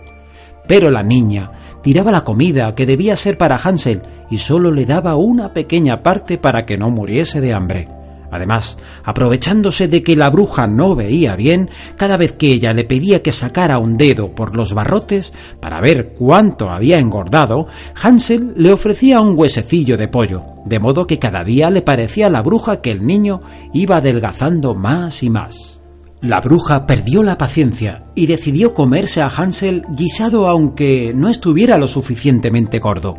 Pero 0.68 0.92
la 0.92 1.04
niña 1.04 1.52
tiraba 1.82 2.12
la 2.12 2.24
comida 2.24 2.76
que 2.76 2.86
debía 2.86 3.16
ser 3.16 3.38
para 3.38 3.58
Hansel 3.58 4.02
y 4.30 4.38
solo 4.38 4.72
le 4.72 4.86
daba 4.86 5.16
una 5.16 5.54
pequeña 5.54 6.04
parte 6.04 6.38
para 6.38 6.66
que 6.66 6.78
no 6.78 6.90
muriese 6.90 7.42
de 7.42 7.54
hambre. 7.54 8.03
Además, 8.34 8.78
aprovechándose 9.04 9.88
de 9.88 10.02
que 10.02 10.16
la 10.16 10.32
bruja 10.32 10.66
no 10.66 10.96
veía 10.96 11.36
bien, 11.36 11.70
cada 11.98 12.18
vez 12.18 12.34
que 12.34 12.52
ella 12.52 12.74
le 12.74 12.84
pedía 12.84 13.22
que 13.22 13.32
sacara 13.32 13.78
un 13.78 13.96
dedo 13.96 14.34
por 14.34 14.56
los 14.56 14.74
barrotes 14.74 15.34
para 15.60 15.80
ver 15.80 16.16
cuánto 16.18 16.72
había 16.72 16.98
engordado, 16.98 17.68
Hansel 18.02 18.54
le 18.56 18.74
ofrecía 18.74 19.22
un 19.22 19.38
huesecillo 19.38 19.98
de 19.98 20.08
pollo, 20.08 20.44
de 20.66 20.80
modo 20.80 21.06
que 21.06 21.20
cada 21.20 21.44
día 21.44 21.70
le 21.70 21.84
parecía 21.84 22.26
a 22.26 22.32
la 22.32 22.42
bruja 22.42 22.82
que 22.82 22.90
el 22.90 23.06
niño 23.06 23.40
iba 23.72 23.98
adelgazando 23.98 24.74
más 24.74 25.22
y 25.22 25.30
más. 25.30 25.80
La 26.22 26.40
bruja 26.40 26.88
perdió 26.88 27.22
la 27.22 27.38
paciencia 27.38 28.06
y 28.16 28.26
decidió 28.26 28.74
comerse 28.74 29.22
a 29.22 29.28
Hansel 29.28 29.84
guisado 29.90 30.48
aunque 30.48 31.12
no 31.14 31.30
estuviera 31.30 31.78
lo 31.78 31.86
suficientemente 31.86 32.80
gordo. 32.80 33.16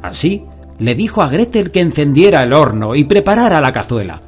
Así, 0.00 0.44
le 0.78 0.94
dijo 0.94 1.22
a 1.22 1.28
Gretel 1.28 1.70
que 1.70 1.80
encendiera 1.80 2.42
el 2.42 2.52
horno 2.52 2.94
y 2.94 3.04
preparara 3.04 3.60
la 3.60 3.72
cazuela. 3.72 4.20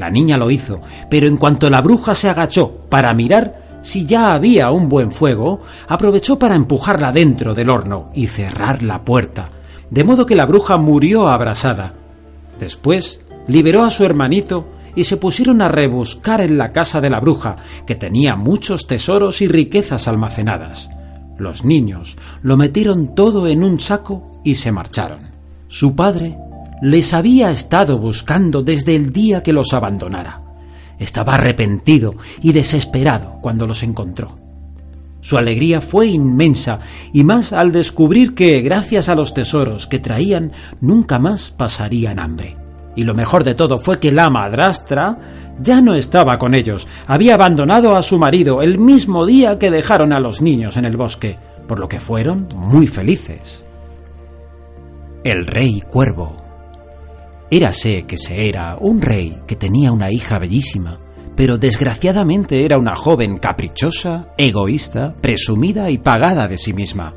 La 0.00 0.08
niña 0.08 0.38
lo 0.38 0.50
hizo, 0.50 0.80
pero 1.10 1.26
en 1.26 1.36
cuanto 1.36 1.68
la 1.68 1.82
bruja 1.82 2.14
se 2.14 2.30
agachó 2.30 2.72
para 2.88 3.12
mirar 3.12 3.80
si 3.82 4.06
ya 4.06 4.32
había 4.32 4.70
un 4.70 4.88
buen 4.88 5.12
fuego, 5.12 5.60
aprovechó 5.88 6.38
para 6.38 6.54
empujarla 6.54 7.12
dentro 7.12 7.54
del 7.54 7.68
horno 7.68 8.08
y 8.14 8.26
cerrar 8.26 8.82
la 8.82 9.04
puerta, 9.04 9.50
de 9.90 10.02
modo 10.02 10.24
que 10.24 10.36
la 10.36 10.46
bruja 10.46 10.78
murió 10.78 11.28
abrasada. 11.28 11.92
Después 12.58 13.20
liberó 13.46 13.82
a 13.82 13.90
su 13.90 14.06
hermanito 14.06 14.68
y 14.96 15.04
se 15.04 15.18
pusieron 15.18 15.60
a 15.60 15.68
rebuscar 15.68 16.40
en 16.40 16.56
la 16.56 16.72
casa 16.72 17.02
de 17.02 17.10
la 17.10 17.20
bruja, 17.20 17.56
que 17.86 17.94
tenía 17.94 18.36
muchos 18.36 18.86
tesoros 18.86 19.42
y 19.42 19.48
riquezas 19.48 20.08
almacenadas. 20.08 20.88
Los 21.36 21.62
niños 21.62 22.16
lo 22.40 22.56
metieron 22.56 23.14
todo 23.14 23.48
en 23.48 23.62
un 23.62 23.80
saco 23.80 24.40
y 24.44 24.54
se 24.54 24.72
marcharon. 24.72 25.28
Su 25.68 25.94
padre 25.94 26.38
les 26.82 27.12
había 27.14 27.50
estado 27.50 27.98
buscando 27.98 28.62
desde 28.62 28.96
el 28.96 29.12
día 29.12 29.42
que 29.42 29.52
los 29.52 29.72
abandonara. 29.72 30.42
Estaba 30.98 31.34
arrepentido 31.34 32.14
y 32.42 32.52
desesperado 32.52 33.38
cuando 33.40 33.66
los 33.66 33.82
encontró. 33.82 34.36
Su 35.20 35.36
alegría 35.36 35.80
fue 35.80 36.06
inmensa 36.06 36.80
y 37.12 37.24
más 37.24 37.52
al 37.52 37.72
descubrir 37.72 38.34
que, 38.34 38.60
gracias 38.62 39.08
a 39.08 39.14
los 39.14 39.34
tesoros 39.34 39.86
que 39.86 39.98
traían, 39.98 40.52
nunca 40.80 41.18
más 41.18 41.50
pasarían 41.50 42.18
hambre. 42.18 42.56
Y 42.96 43.04
lo 43.04 43.14
mejor 43.14 43.44
de 43.44 43.54
todo 43.54 43.78
fue 43.78 44.00
que 44.00 44.12
la 44.12 44.30
madrastra 44.30 45.18
ya 45.60 45.82
no 45.82 45.94
estaba 45.94 46.38
con 46.38 46.54
ellos, 46.54 46.88
había 47.06 47.34
abandonado 47.34 47.96
a 47.96 48.02
su 48.02 48.18
marido 48.18 48.62
el 48.62 48.78
mismo 48.78 49.26
día 49.26 49.58
que 49.58 49.70
dejaron 49.70 50.12
a 50.12 50.20
los 50.20 50.40
niños 50.40 50.76
en 50.76 50.86
el 50.86 50.96
bosque, 50.96 51.38
por 51.68 51.78
lo 51.78 51.88
que 51.88 52.00
fueron 52.00 52.48
muy 52.56 52.86
felices. 52.86 53.62
El 55.22 55.46
rey 55.46 55.82
cuervo. 55.82 56.49
Érase 57.52 58.04
que 58.06 58.16
se 58.16 58.48
era 58.48 58.76
un 58.78 59.02
rey 59.02 59.40
que 59.48 59.56
tenía 59.56 59.90
una 59.90 60.12
hija 60.12 60.38
bellísima, 60.38 61.00
pero 61.34 61.58
desgraciadamente 61.58 62.64
era 62.64 62.78
una 62.78 62.94
joven 62.94 63.38
caprichosa, 63.38 64.28
egoísta, 64.38 65.16
presumida 65.20 65.90
y 65.90 65.98
pagada 65.98 66.46
de 66.46 66.56
sí 66.56 66.72
misma. 66.72 67.12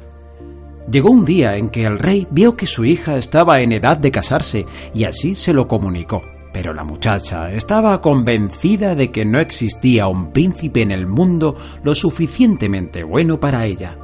Llegó 0.92 1.12
un 1.12 1.24
día 1.24 1.56
en 1.56 1.70
que 1.70 1.86
el 1.86 2.00
rey 2.00 2.28
vio 2.32 2.58
que 2.58 2.66
su 2.66 2.84
hija 2.84 3.16
estaba 3.18 3.62
en 3.62 3.74
edad 3.74 3.98
de 3.98 4.10
casarse 4.10 4.66
y 4.96 5.04
así 5.04 5.36
se 5.36 5.54
lo 5.54 5.68
comunicó. 5.68 6.24
Pero 6.52 6.74
la 6.74 6.84
muchacha 6.84 7.52
estaba 7.52 8.02
convencida 8.02 8.96
de 8.96 9.12
que 9.12 9.26
no 9.26 9.40
existía 9.40 10.08
un 10.08 10.32
príncipe 10.32 10.82
en 10.82 10.92
el 10.92 11.06
mundo 11.06 11.56
lo 11.84 11.94
suficientemente 11.94 13.04
bueno 13.04 13.40
para 13.40 13.66
ella. 13.66 13.98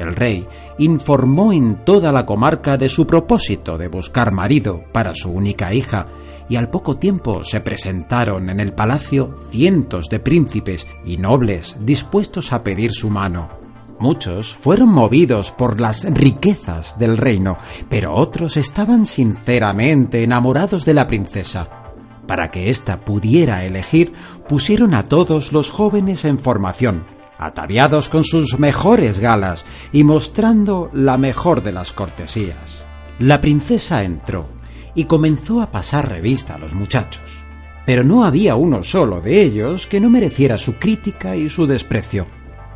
El 0.00 0.16
rey 0.16 0.48
informó 0.78 1.52
en 1.52 1.84
toda 1.84 2.10
la 2.10 2.24
comarca 2.24 2.78
de 2.78 2.88
su 2.88 3.06
propósito 3.06 3.76
de 3.76 3.88
buscar 3.88 4.32
marido 4.32 4.82
para 4.92 5.14
su 5.14 5.30
única 5.30 5.74
hija, 5.74 6.06
y 6.48 6.56
al 6.56 6.70
poco 6.70 6.96
tiempo 6.96 7.44
se 7.44 7.60
presentaron 7.60 8.48
en 8.48 8.60
el 8.60 8.72
palacio 8.72 9.34
cientos 9.50 10.08
de 10.08 10.18
príncipes 10.18 10.86
y 11.04 11.18
nobles 11.18 11.76
dispuestos 11.80 12.54
a 12.54 12.64
pedir 12.64 12.92
su 12.92 13.10
mano. 13.10 13.50
Muchos 13.98 14.54
fueron 14.54 14.88
movidos 14.88 15.50
por 15.50 15.78
las 15.78 16.04
riquezas 16.04 16.98
del 16.98 17.18
reino, 17.18 17.58
pero 17.90 18.14
otros 18.14 18.56
estaban 18.56 19.04
sinceramente 19.04 20.24
enamorados 20.24 20.86
de 20.86 20.94
la 20.94 21.06
princesa. 21.06 21.68
Para 22.26 22.50
que 22.50 22.70
ésta 22.70 23.04
pudiera 23.04 23.66
elegir, 23.66 24.14
pusieron 24.48 24.94
a 24.94 25.02
todos 25.02 25.52
los 25.52 25.68
jóvenes 25.68 26.24
en 26.24 26.38
formación, 26.38 27.04
ataviados 27.40 28.08
con 28.08 28.22
sus 28.22 28.58
mejores 28.58 29.18
galas 29.18 29.64
y 29.92 30.04
mostrando 30.04 30.90
la 30.92 31.16
mejor 31.16 31.62
de 31.62 31.72
las 31.72 31.92
cortesías. 31.92 32.84
La 33.18 33.40
princesa 33.40 34.02
entró 34.02 34.46
y 34.94 35.04
comenzó 35.04 35.62
a 35.62 35.70
pasar 35.70 36.08
revista 36.08 36.54
a 36.54 36.58
los 36.58 36.74
muchachos. 36.74 37.22
Pero 37.86 38.04
no 38.04 38.24
había 38.24 38.54
uno 38.56 38.82
solo 38.82 39.20
de 39.20 39.42
ellos 39.42 39.86
que 39.86 40.00
no 40.00 40.10
mereciera 40.10 40.58
su 40.58 40.74
crítica 40.74 41.34
y 41.34 41.48
su 41.48 41.66
desprecio. 41.66 42.26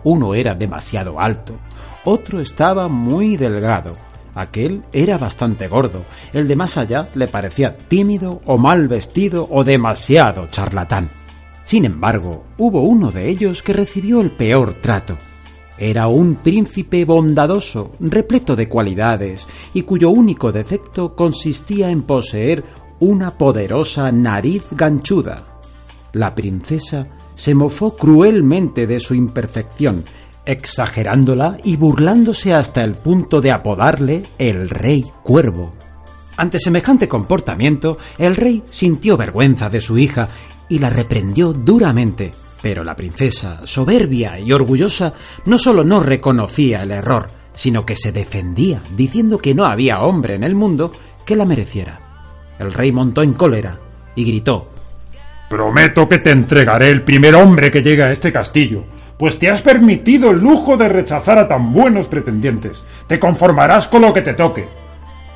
Uno 0.03 0.35
era 0.35 0.55
demasiado 0.55 1.21
alto, 1.21 1.57
otro 2.05 2.41
estaba 2.41 2.89
muy 2.89 3.37
delgado, 3.37 3.97
aquel 4.35 4.83
era 4.93 5.19
bastante 5.19 5.69
gordo, 5.69 6.05
el 6.33 6.49
de 6.49 6.57
más 6.57 6.77
allá 6.77 7.07
le 7.15 7.29
parecía 7.29 7.77
tímido 7.77 8.41
o 8.45 8.59
mal 8.59 8.89
vestido 8.89 9.47
o 9.51 9.65
demasiado 9.65 10.49
charlatán. 10.49 11.09
Sin 11.65 11.87
embargo, 11.87 12.45
hubo 12.59 12.83
uno 12.83 13.11
de 13.11 13.29
ellos 13.29 13.63
que 13.63 13.73
recibió 13.73 14.21
el 14.21 14.31
peor 14.31 14.75
trato. 14.75 15.17
Era 15.79 16.07
un 16.07 16.37
príncipe 16.37 17.05
bondadoso, 17.05 17.93
repleto 17.99 18.55
de 18.55 18.69
cualidades, 18.69 19.47
y 19.73 19.83
cuyo 19.83 20.11
único 20.11 20.53
defecto 20.53 21.17
consistía 21.17 21.91
en 21.91 22.03
poseer 22.03 22.63
una 23.01 23.31
poderosa 23.33 24.13
nariz 24.13 24.65
ganchuda. 24.71 25.61
La 26.13 26.35
princesa 26.35 27.09
se 27.35 27.55
mofó 27.55 27.97
cruelmente 27.97 28.87
de 28.87 29.01
su 29.01 29.15
imperfección, 29.15 30.05
exagerándola 30.47 31.57
y 31.65 31.77
burlándose 31.77 32.55
hasta 32.55 32.85
el 32.85 32.93
punto 32.93 33.41
de 33.41 33.51
apodarle 33.51 34.25
el 34.39 34.71
rey 34.71 35.05
cuervo. 35.23 35.73
Ante 36.37 36.59
semejante 36.59 37.09
comportamiento, 37.09 37.99
el 38.19 38.37
rey 38.37 38.63
sintió 38.69 39.17
vergüenza 39.17 39.69
de 39.69 39.81
su 39.81 39.99
hija 39.99 40.29
y 40.69 40.79
la 40.79 40.91
reprendió 40.91 41.53
duramente, 41.53 42.31
pero 42.63 42.85
la 42.85 42.97
princesa, 42.97 43.61
soberbia 43.65 44.39
y 44.39 44.53
orgullosa, 44.53 45.13
no 45.45 45.59
solo 45.59 45.85
no 45.85 46.01
reconocía 46.01 46.83
el 46.83 46.93
error, 46.93 47.27
sino 47.53 47.85
que 47.85 47.97
se 47.97 48.13
defendía, 48.13 48.81
diciendo 48.97 49.39
que 49.39 49.55
no 49.55 49.65
había 49.65 50.01
hombre 50.01 50.35
en 50.35 50.45
el 50.45 50.55
mundo 50.55 50.93
que 51.25 51.37
la 51.37 51.45
mereciera. 51.45 52.01
El 52.59 52.73
rey 52.73 52.93
montó 52.93 53.23
en 53.23 53.35
cólera 53.35 53.79
y 54.15 54.25
gritó 54.25 54.71
Prometo 55.49 56.09
que 56.09 56.19
te 56.19 56.31
entregaré 56.31 56.91
el 56.91 57.03
primer 57.03 57.35
hombre 57.35 57.71
que 57.71 57.83
llegue 57.83 58.03
a 58.03 58.11
este 58.11 58.33
castillo, 58.33 58.85
pues 59.19 59.39
te 59.39 59.51
has 59.51 59.63
permitido 59.63 60.31
el 60.31 60.41
lujo 60.41 60.77
de 60.77 60.89
rechazar 60.89 61.39
a 61.39 61.47
tan 61.47 61.73
buenos 61.73 62.09
pretendientes. 62.09 62.85
Te 63.07 63.21
conformarás 63.21 63.87
con 63.87 64.03
lo 64.03 64.13
que 64.13 64.23
te 64.23 64.35
toque. 64.35 64.67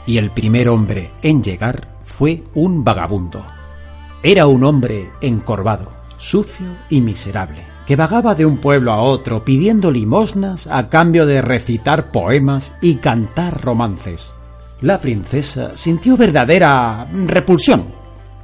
Y 0.06 0.18
el 0.18 0.30
primer 0.30 0.68
hombre 0.68 1.11
en 1.23 1.42
llegar 1.42 1.88
fue 2.04 2.42
un 2.54 2.82
vagabundo. 2.82 3.57
Era 4.22 4.46
un 4.46 4.64
hombre 4.64 5.10
encorvado, 5.20 5.88
sucio 6.16 6.66
y 6.90 7.00
miserable, 7.00 7.64
que 7.87 7.96
vagaba 7.96 8.34
de 8.34 8.46
un 8.46 8.58
pueblo 8.58 8.92
a 8.92 9.00
otro 9.02 9.44
pidiendo 9.44 9.90
limosnas 9.90 10.66
a 10.66 10.88
cambio 10.88 11.26
de 11.26 11.42
recitar 11.42 12.10
poemas 12.10 12.75
y 12.80 12.96
cantar 12.96 13.60
romances. 13.60 14.34
La 14.80 15.00
princesa 15.00 15.76
sintió 15.76 16.16
verdadera 16.16 17.08
repulsión 17.26 17.98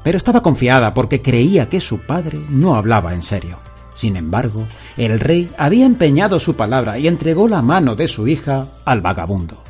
pero 0.05 0.19
estaba 0.19 0.43
confiada 0.43 0.95
porque 0.95 1.23
creía 1.23 1.69
que 1.69 1.81
su 1.81 1.99
padre 2.01 2.39
no 2.51 2.77
hablaba 2.77 3.15
en 3.15 3.23
serio. 3.23 3.57
Sin 3.95 4.17
embargo, 4.17 4.65
el 4.97 5.19
rey 5.19 5.49
había 5.57 5.87
empeñado 5.87 6.39
su 6.39 6.55
palabra 6.55 6.99
y 6.99 7.09
entregó 7.09 7.49
la 7.49 7.63
mano 7.63 7.97
de 7.97 8.07
su 8.07 8.29
hija 8.29 8.61
al 8.85 9.01
vagabundo. 9.01 9.63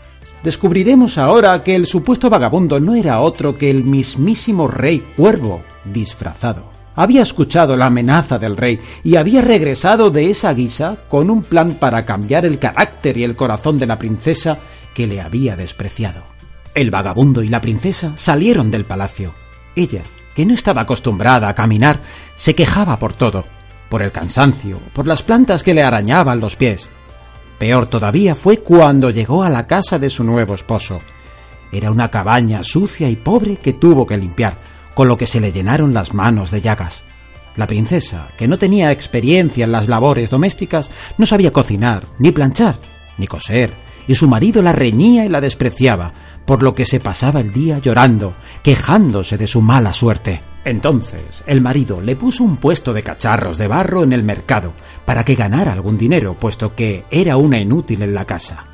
Descubriremos 0.45 1.17
ahora 1.19 1.65
que 1.65 1.75
el 1.75 1.87
supuesto 1.87 2.29
vagabundo 2.29 2.79
no 2.79 2.95
era 2.95 3.21
otro 3.21 3.57
que 3.57 3.71
el 3.71 3.83
mismísimo 3.83 4.69
rey 4.69 5.03
cuervo 5.17 5.63
disfrazado. 5.85 6.71
Había 6.95 7.23
escuchado 7.23 7.77
la 7.77 7.87
amenaza 7.87 8.39
del 8.39 8.57
rey 8.57 8.79
y 9.03 9.17
había 9.17 9.41
regresado 9.41 10.11
de 10.11 10.31
esa 10.31 10.53
guisa 10.53 10.99
con 11.09 11.31
un 11.31 11.43
plan 11.43 11.75
para 11.81 12.05
cambiar 12.05 12.47
el 12.47 12.61
carácter 12.61 13.17
y 13.17 13.25
el 13.25 13.35
corazón 13.35 13.79
de 13.79 13.87
la 13.87 13.99
princesa 13.99 14.57
que 14.95 15.09
le 15.09 15.21
había 15.21 15.57
despreciado. 15.57 16.23
El 16.75 16.91
vagabundo 16.91 17.43
y 17.43 17.49
la 17.49 17.61
princesa 17.61 18.13
salieron 18.17 18.71
del 18.71 18.85
palacio. 18.85 19.35
Ella, 19.75 20.03
que 20.37 20.47
no 20.47 20.55
estaba 20.55 20.83
acostumbrada 20.83 21.49
a 21.49 21.55
caminar, 21.55 21.99
se 22.37 22.55
quejaba 22.55 22.99
por 22.99 23.15
todo, 23.15 23.45
por 23.89 24.03
el 24.03 24.13
cansancio, 24.13 24.79
por 24.93 25.07
las 25.07 25.23
plantas 25.23 25.63
que 25.63 25.75
le 25.75 25.83
arañaban 25.83 26.39
los 26.39 26.55
pies. 26.55 26.91
Peor 27.59 27.87
todavía 27.87 28.35
fue 28.35 28.59
cuando 28.59 29.11
llegó 29.11 29.43
a 29.43 29.51
la 29.51 29.67
casa 29.67 29.99
de 29.99 30.11
su 30.11 30.25
nuevo 30.25 30.55
esposo. 30.55 30.99
Era 31.73 31.91
una 31.91 32.11
cabaña 32.11 32.63
sucia 32.63 33.09
y 33.09 33.17
pobre 33.17 33.57
que 33.57 33.73
tuvo 33.73 34.07
que 34.07 34.17
limpiar, 34.17 34.55
con 34.95 35.09
lo 35.09 35.17
que 35.17 35.27
se 35.27 35.41
le 35.41 35.53
llenaron 35.53 35.95
las 35.95 36.15
manos 36.15 36.51
de 36.51 36.61
llagas. 36.61 37.03
La 37.57 37.67
princesa, 37.67 38.29
que 38.37 38.49
no 38.49 38.59
tenía 38.59 38.91
experiencia 38.91 39.65
en 39.65 39.73
las 39.73 39.89
labores 39.89 40.31
domésticas, 40.31 40.91
no 41.19 41.27
sabía 41.27 41.53
cocinar, 41.53 42.05
ni 42.19 42.33
planchar, 42.33 42.77
ni 43.19 43.27
coser, 43.27 43.71
y 44.07 44.15
su 44.15 44.29
marido 44.29 44.61
la 44.61 44.73
reñía 44.73 45.25
y 45.25 45.29
la 45.29 45.41
despreciaba, 45.41 46.13
por 46.45 46.63
lo 46.63 46.73
que 46.73 46.85
se 46.85 47.01
pasaba 47.01 47.41
el 47.41 47.53
día 47.53 47.79
llorando, 47.79 48.35
quejándose 48.63 49.39
de 49.39 49.47
su 49.47 49.63
mala 49.63 49.93
suerte. 49.93 50.54
Entonces 50.65 51.45
el 51.47 51.61
marido 51.61 52.01
le 52.01 52.17
puso 52.17 52.43
un 52.43 52.57
puesto 52.57 52.93
de 52.93 53.03
cacharros 53.03 53.59
de 53.59 53.69
barro 53.69 54.03
en 54.03 54.13
el 54.13 54.23
mercado 54.23 54.73
para 55.05 55.25
que 55.25 55.35
ganara 55.35 55.73
algún 55.73 55.99
dinero, 55.99 56.35
puesto 56.35 56.75
que 56.75 57.05
era 57.11 57.37
una 57.37 57.61
inútil 57.61 58.03
en 58.03 58.15
la 58.15 58.25
casa. 58.25 58.65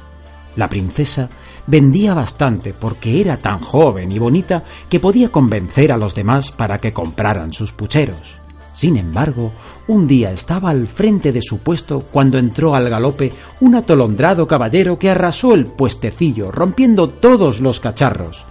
La 0.56 0.68
princesa 0.68 1.28
vendía 1.66 2.14
bastante 2.14 2.73
porque 2.73 3.20
era 3.20 3.37
tan 3.37 3.59
joven 3.59 4.11
y 4.12 4.18
bonita 4.18 4.64
que 4.88 5.00
podía 5.00 5.30
convencer 5.30 5.92
a 5.92 5.97
los 5.97 6.14
demás 6.14 6.52
para 6.52 6.78
que 6.78 6.92
compraran 6.92 7.52
sus 7.52 7.73
pucheros. 7.73 8.37
Sin 8.73 8.97
embargo, 8.97 9.52
un 9.88 10.06
día 10.06 10.30
estaba 10.30 10.70
al 10.70 10.87
frente 10.87 11.32
de 11.32 11.42
su 11.42 11.59
puesto 11.59 11.99
cuando 11.99 12.38
entró 12.38 12.75
al 12.75 12.88
galope 12.88 13.32
un 13.61 13.75
atolondrado 13.75 14.47
caballero 14.47 14.99
que 14.99 15.11
arrasó 15.11 15.54
el 15.54 15.66
puestecillo, 15.66 16.52
rompiendo 16.52 17.09
todos 17.09 17.61
los 17.61 17.80
cacharros. 17.80 18.50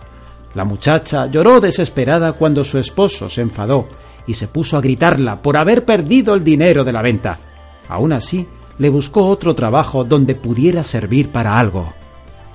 La 0.59 0.65
muchacha 0.65 1.27
lloró 1.27 1.61
desesperada 1.61 2.33
cuando 2.33 2.65
su 2.65 2.79
esposo 2.79 3.29
se 3.29 3.39
enfadó 3.39 3.87
y 4.27 4.33
se 4.33 4.49
puso 4.49 4.75
a 4.75 4.81
gritarla 4.81 5.41
por 5.41 5.55
haber 5.55 5.85
perdido 5.85 6.35
el 6.35 6.43
dinero 6.43 6.83
de 6.83 6.91
la 6.91 7.01
venta. 7.01 7.39
Aún 7.87 8.11
así, 8.11 8.45
le 8.77 8.89
buscó 8.89 9.25
otro 9.27 9.55
trabajo 9.55 10.03
donde 10.03 10.35
pudiera 10.35 10.83
servir 10.83 11.29
para 11.29 11.57
algo. 11.57 11.93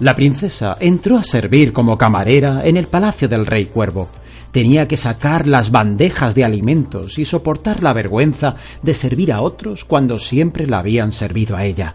La 0.00 0.14
princesa 0.14 0.74
entró 0.80 1.16
a 1.16 1.22
servir 1.22 1.72
como 1.72 1.96
camarera 1.96 2.60
en 2.66 2.76
el 2.76 2.88
palacio 2.88 3.26
del 3.26 3.46
rey 3.46 3.64
cuervo. 3.64 4.10
Tenía 4.52 4.86
que 4.86 4.98
sacar 4.98 5.46
las 5.46 5.70
bandejas 5.70 6.34
de 6.34 6.44
alimentos 6.44 7.18
y 7.18 7.24
soportar 7.24 7.82
la 7.82 7.94
vergüenza 7.94 8.56
de 8.82 8.92
servir 8.92 9.32
a 9.32 9.40
otros 9.40 9.86
cuando 9.86 10.18
siempre 10.18 10.66
la 10.66 10.80
habían 10.80 11.10
servido 11.10 11.56
a 11.56 11.64
ella. 11.64 11.94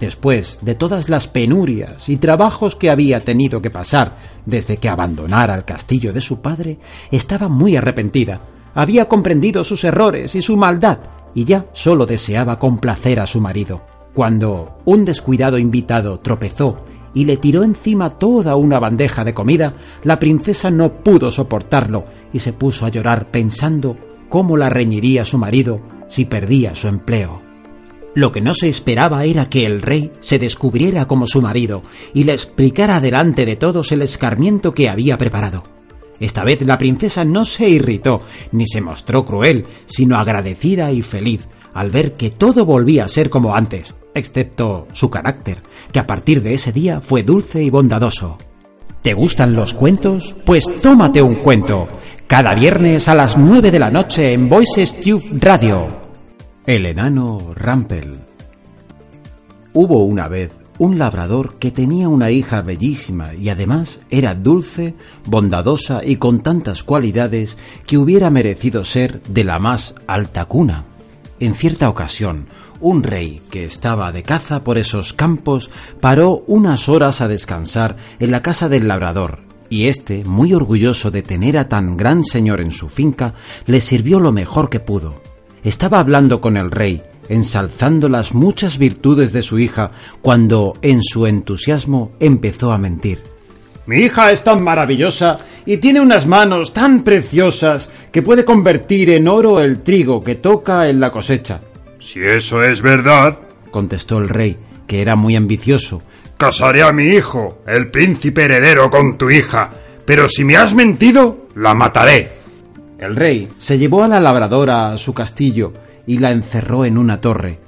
Después 0.00 0.60
de 0.62 0.74
todas 0.74 1.10
las 1.10 1.28
penurias 1.28 2.08
y 2.08 2.16
trabajos 2.16 2.74
que 2.74 2.88
había 2.88 3.20
tenido 3.20 3.60
que 3.60 3.68
pasar 3.68 4.12
desde 4.46 4.78
que 4.78 4.88
abandonara 4.88 5.54
el 5.54 5.66
castillo 5.66 6.14
de 6.14 6.22
su 6.22 6.40
padre, 6.40 6.78
estaba 7.10 7.48
muy 7.48 7.76
arrepentida. 7.76 8.40
Había 8.74 9.08
comprendido 9.08 9.62
sus 9.62 9.84
errores 9.84 10.34
y 10.34 10.40
su 10.40 10.56
maldad 10.56 11.00
y 11.34 11.44
ya 11.44 11.66
solo 11.74 12.06
deseaba 12.06 12.58
complacer 12.58 13.20
a 13.20 13.26
su 13.26 13.42
marido. 13.42 13.82
Cuando 14.14 14.78
un 14.86 15.04
descuidado 15.04 15.58
invitado 15.58 16.18
tropezó 16.18 16.78
y 17.12 17.26
le 17.26 17.36
tiró 17.36 17.62
encima 17.62 18.08
toda 18.08 18.56
una 18.56 18.78
bandeja 18.78 19.22
de 19.22 19.34
comida, 19.34 19.74
la 20.02 20.18
princesa 20.18 20.70
no 20.70 20.94
pudo 20.94 21.30
soportarlo 21.30 22.04
y 22.32 22.38
se 22.38 22.54
puso 22.54 22.86
a 22.86 22.88
llorar 22.88 23.30
pensando 23.30 23.96
cómo 24.30 24.56
la 24.56 24.70
reñiría 24.70 25.26
su 25.26 25.36
marido 25.36 25.82
si 26.08 26.24
perdía 26.24 26.74
su 26.74 26.88
empleo. 26.88 27.49
Lo 28.14 28.32
que 28.32 28.40
no 28.40 28.54
se 28.54 28.68
esperaba 28.68 29.24
era 29.24 29.48
que 29.48 29.66
el 29.66 29.82
rey 29.82 30.10
se 30.20 30.38
descubriera 30.38 31.06
como 31.06 31.26
su 31.26 31.40
marido 31.40 31.82
y 32.12 32.24
le 32.24 32.32
explicara 32.32 33.00
delante 33.00 33.46
de 33.46 33.56
todos 33.56 33.92
el 33.92 34.02
escarmiento 34.02 34.74
que 34.74 34.88
había 34.88 35.16
preparado. 35.16 35.62
Esta 36.18 36.44
vez 36.44 36.60
la 36.62 36.76
princesa 36.76 37.24
no 37.24 37.44
se 37.44 37.68
irritó 37.68 38.22
ni 38.52 38.66
se 38.66 38.80
mostró 38.80 39.24
cruel, 39.24 39.66
sino 39.86 40.18
agradecida 40.18 40.92
y 40.92 41.02
feliz 41.02 41.48
al 41.72 41.90
ver 41.90 42.12
que 42.12 42.30
todo 42.30 42.66
volvía 42.66 43.04
a 43.04 43.08
ser 43.08 43.30
como 43.30 43.54
antes, 43.54 43.96
excepto 44.14 44.88
su 44.92 45.08
carácter, 45.08 45.62
que 45.92 46.00
a 46.00 46.06
partir 46.06 46.42
de 46.42 46.54
ese 46.54 46.72
día 46.72 47.00
fue 47.00 47.22
dulce 47.22 47.62
y 47.62 47.70
bondadoso. 47.70 48.38
¿Te 49.02 49.14
gustan 49.14 49.54
los 49.54 49.72
cuentos? 49.72 50.34
Pues 50.44 50.64
tómate 50.82 51.22
un 51.22 51.36
cuento. 51.36 51.86
Cada 52.26 52.54
viernes 52.54 53.08
a 53.08 53.14
las 53.14 53.38
9 53.38 53.70
de 53.70 53.78
la 53.78 53.90
noche 53.90 54.32
en 54.34 54.48
Voices 54.48 55.00
Tube 55.00 55.24
Radio. 55.32 55.99
El 56.66 56.84
enano 56.84 57.54
Rampel. 57.54 58.18
Hubo 59.72 60.04
una 60.04 60.28
vez 60.28 60.52
un 60.76 60.98
labrador 60.98 61.54
que 61.58 61.70
tenía 61.70 62.10
una 62.10 62.30
hija 62.30 62.60
bellísima 62.60 63.32
y 63.32 63.48
además 63.48 64.00
era 64.10 64.34
dulce, 64.34 64.94
bondadosa 65.24 66.04
y 66.04 66.16
con 66.16 66.40
tantas 66.40 66.82
cualidades 66.82 67.56
que 67.86 67.96
hubiera 67.96 68.28
merecido 68.28 68.84
ser 68.84 69.22
de 69.22 69.44
la 69.44 69.58
más 69.58 69.94
alta 70.06 70.44
cuna. 70.44 70.84
En 71.40 71.54
cierta 71.54 71.88
ocasión, 71.88 72.46
un 72.78 73.02
rey 73.04 73.40
que 73.50 73.64
estaba 73.64 74.12
de 74.12 74.22
caza 74.22 74.62
por 74.62 74.76
esos 74.76 75.14
campos 75.14 75.70
paró 75.98 76.44
unas 76.46 76.90
horas 76.90 77.22
a 77.22 77.28
descansar 77.28 77.96
en 78.18 78.30
la 78.30 78.42
casa 78.42 78.68
del 78.68 78.86
labrador, 78.86 79.40
y 79.70 79.86
éste, 79.86 80.24
muy 80.24 80.52
orgulloso 80.52 81.10
de 81.10 81.22
tener 81.22 81.56
a 81.56 81.70
tan 81.70 81.96
gran 81.96 82.22
señor 82.22 82.60
en 82.60 82.72
su 82.72 82.90
finca, 82.90 83.32
le 83.64 83.80
sirvió 83.80 84.20
lo 84.20 84.30
mejor 84.30 84.68
que 84.68 84.80
pudo. 84.80 85.29
Estaba 85.64 85.98
hablando 85.98 86.40
con 86.40 86.56
el 86.56 86.70
rey, 86.70 87.02
ensalzando 87.28 88.08
las 88.08 88.34
muchas 88.34 88.78
virtudes 88.78 89.32
de 89.32 89.42
su 89.42 89.58
hija, 89.58 89.90
cuando, 90.22 90.76
en 90.82 91.02
su 91.02 91.26
entusiasmo, 91.26 92.12
empezó 92.18 92.72
a 92.72 92.78
mentir. 92.78 93.22
Mi 93.86 94.02
hija 94.02 94.30
es 94.30 94.44
tan 94.44 94.62
maravillosa 94.62 95.40
y 95.66 95.78
tiene 95.78 96.00
unas 96.00 96.26
manos 96.26 96.72
tan 96.72 97.02
preciosas 97.02 97.90
que 98.12 98.22
puede 98.22 98.44
convertir 98.44 99.10
en 99.10 99.28
oro 99.28 99.60
el 99.60 99.82
trigo 99.82 100.22
que 100.22 100.36
toca 100.36 100.88
en 100.88 101.00
la 101.00 101.10
cosecha. 101.10 101.60
Si 101.98 102.20
eso 102.20 102.62
es 102.62 102.82
verdad, 102.82 103.38
contestó 103.70 104.18
el 104.18 104.28
rey, 104.28 104.56
que 104.86 105.02
era 105.02 105.16
muy 105.16 105.36
ambicioso, 105.36 106.00
casaré 106.38 106.82
a 106.82 106.92
mi 106.92 107.08
hijo, 107.08 107.62
el 107.66 107.90
príncipe 107.90 108.44
heredero, 108.44 108.90
con 108.90 109.18
tu 109.18 109.28
hija, 109.28 109.70
pero 110.06 110.28
si 110.28 110.42
me 110.44 110.56
has 110.56 110.74
mentido, 110.74 111.48
la 111.54 111.74
mataré. 111.74 112.39
El 113.00 113.16
rey 113.16 113.48
se 113.56 113.78
llevó 113.78 114.04
a 114.04 114.08
la 114.08 114.20
labradora 114.20 114.92
a 114.92 114.98
su 114.98 115.14
castillo 115.14 115.72
y 116.06 116.18
la 116.18 116.32
encerró 116.32 116.84
en 116.84 116.98
una 116.98 117.18
torre. 117.18 117.58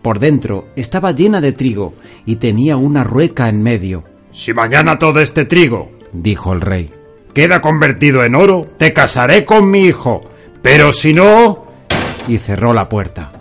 Por 0.00 0.18
dentro 0.18 0.68
estaba 0.74 1.12
llena 1.12 1.42
de 1.42 1.52
trigo 1.52 1.92
y 2.24 2.36
tenía 2.36 2.78
una 2.78 3.04
rueca 3.04 3.50
en 3.50 3.62
medio. 3.62 4.04
Si 4.32 4.54
mañana 4.54 4.98
todo 4.98 5.20
este 5.20 5.44
trigo, 5.44 5.90
dijo 6.14 6.54
el 6.54 6.62
rey, 6.62 6.90
queda 7.34 7.60
convertido 7.60 8.24
en 8.24 8.34
oro, 8.34 8.66
te 8.78 8.94
casaré 8.94 9.44
con 9.44 9.70
mi 9.70 9.80
hijo. 9.80 10.22
Pero 10.62 10.94
si 10.94 11.12
no... 11.12 11.66
y 12.26 12.38
cerró 12.38 12.72
la 12.72 12.88
puerta. 12.88 13.32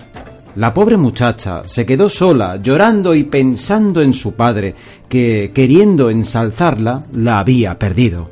La 0.58 0.74
pobre 0.74 0.98
muchacha 0.98 1.64
se 1.64 1.86
quedó 1.86 2.10
sola, 2.10 2.58
llorando 2.58 3.16
y 3.16 3.24
pensando 3.24 4.02
en 4.02 4.14
su 4.14 4.34
padre, 4.34 4.76
que, 5.08 5.52
queriendo 5.54 6.10
ensalzarla, 6.10 7.06
la 7.14 7.40
había 7.40 7.80
perdido. 7.80 8.30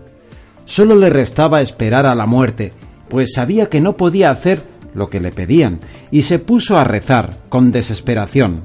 Solo 0.65 0.97
le 0.97 1.09
restaba 1.09 1.61
esperar 1.61 2.05
a 2.05 2.15
la 2.15 2.25
muerte, 2.25 2.73
pues 3.09 3.33
sabía 3.33 3.69
que 3.69 3.81
no 3.81 3.93
podía 3.93 4.29
hacer 4.29 4.61
lo 4.93 5.09
que 5.09 5.19
le 5.19 5.31
pedían, 5.31 5.79
y 6.11 6.23
se 6.23 6.39
puso 6.39 6.77
a 6.77 6.83
rezar 6.83 7.37
con 7.49 7.71
desesperación. 7.71 8.61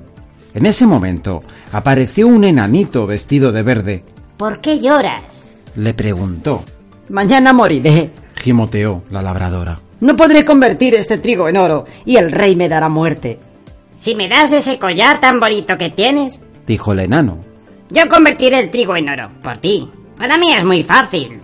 En 0.54 0.66
ese 0.66 0.86
momento 0.86 1.40
apareció 1.72 2.26
un 2.26 2.44
enanito 2.44 3.06
vestido 3.06 3.52
de 3.52 3.62
verde. 3.62 4.04
¿Por 4.36 4.60
qué 4.60 4.80
lloras? 4.80 5.44
le 5.76 5.94
preguntó. 5.94 6.62
Mañana 7.08 7.52
moriré, 7.52 8.10
gimoteó 8.34 9.02
la 9.10 9.22
labradora. 9.22 9.80
No 10.00 10.16
podré 10.16 10.44
convertir 10.44 10.94
este 10.94 11.18
trigo 11.18 11.48
en 11.48 11.56
oro 11.56 11.84
y 12.04 12.16
el 12.16 12.32
rey 12.32 12.56
me 12.56 12.68
dará 12.68 12.88
muerte. 12.88 13.38
Si 13.96 14.14
me 14.14 14.28
das 14.28 14.52
ese 14.52 14.78
collar 14.78 15.20
tan 15.20 15.38
bonito 15.38 15.78
que 15.78 15.90
tienes, 15.90 16.40
dijo 16.66 16.92
el 16.92 17.00
enano, 17.00 17.38
yo 17.90 18.08
convertiré 18.08 18.58
el 18.58 18.70
trigo 18.70 18.96
en 18.96 19.08
oro, 19.08 19.28
por 19.42 19.58
ti. 19.58 19.88
Para 20.18 20.38
mí 20.38 20.52
es 20.52 20.64
muy 20.64 20.82
fácil. 20.82 21.38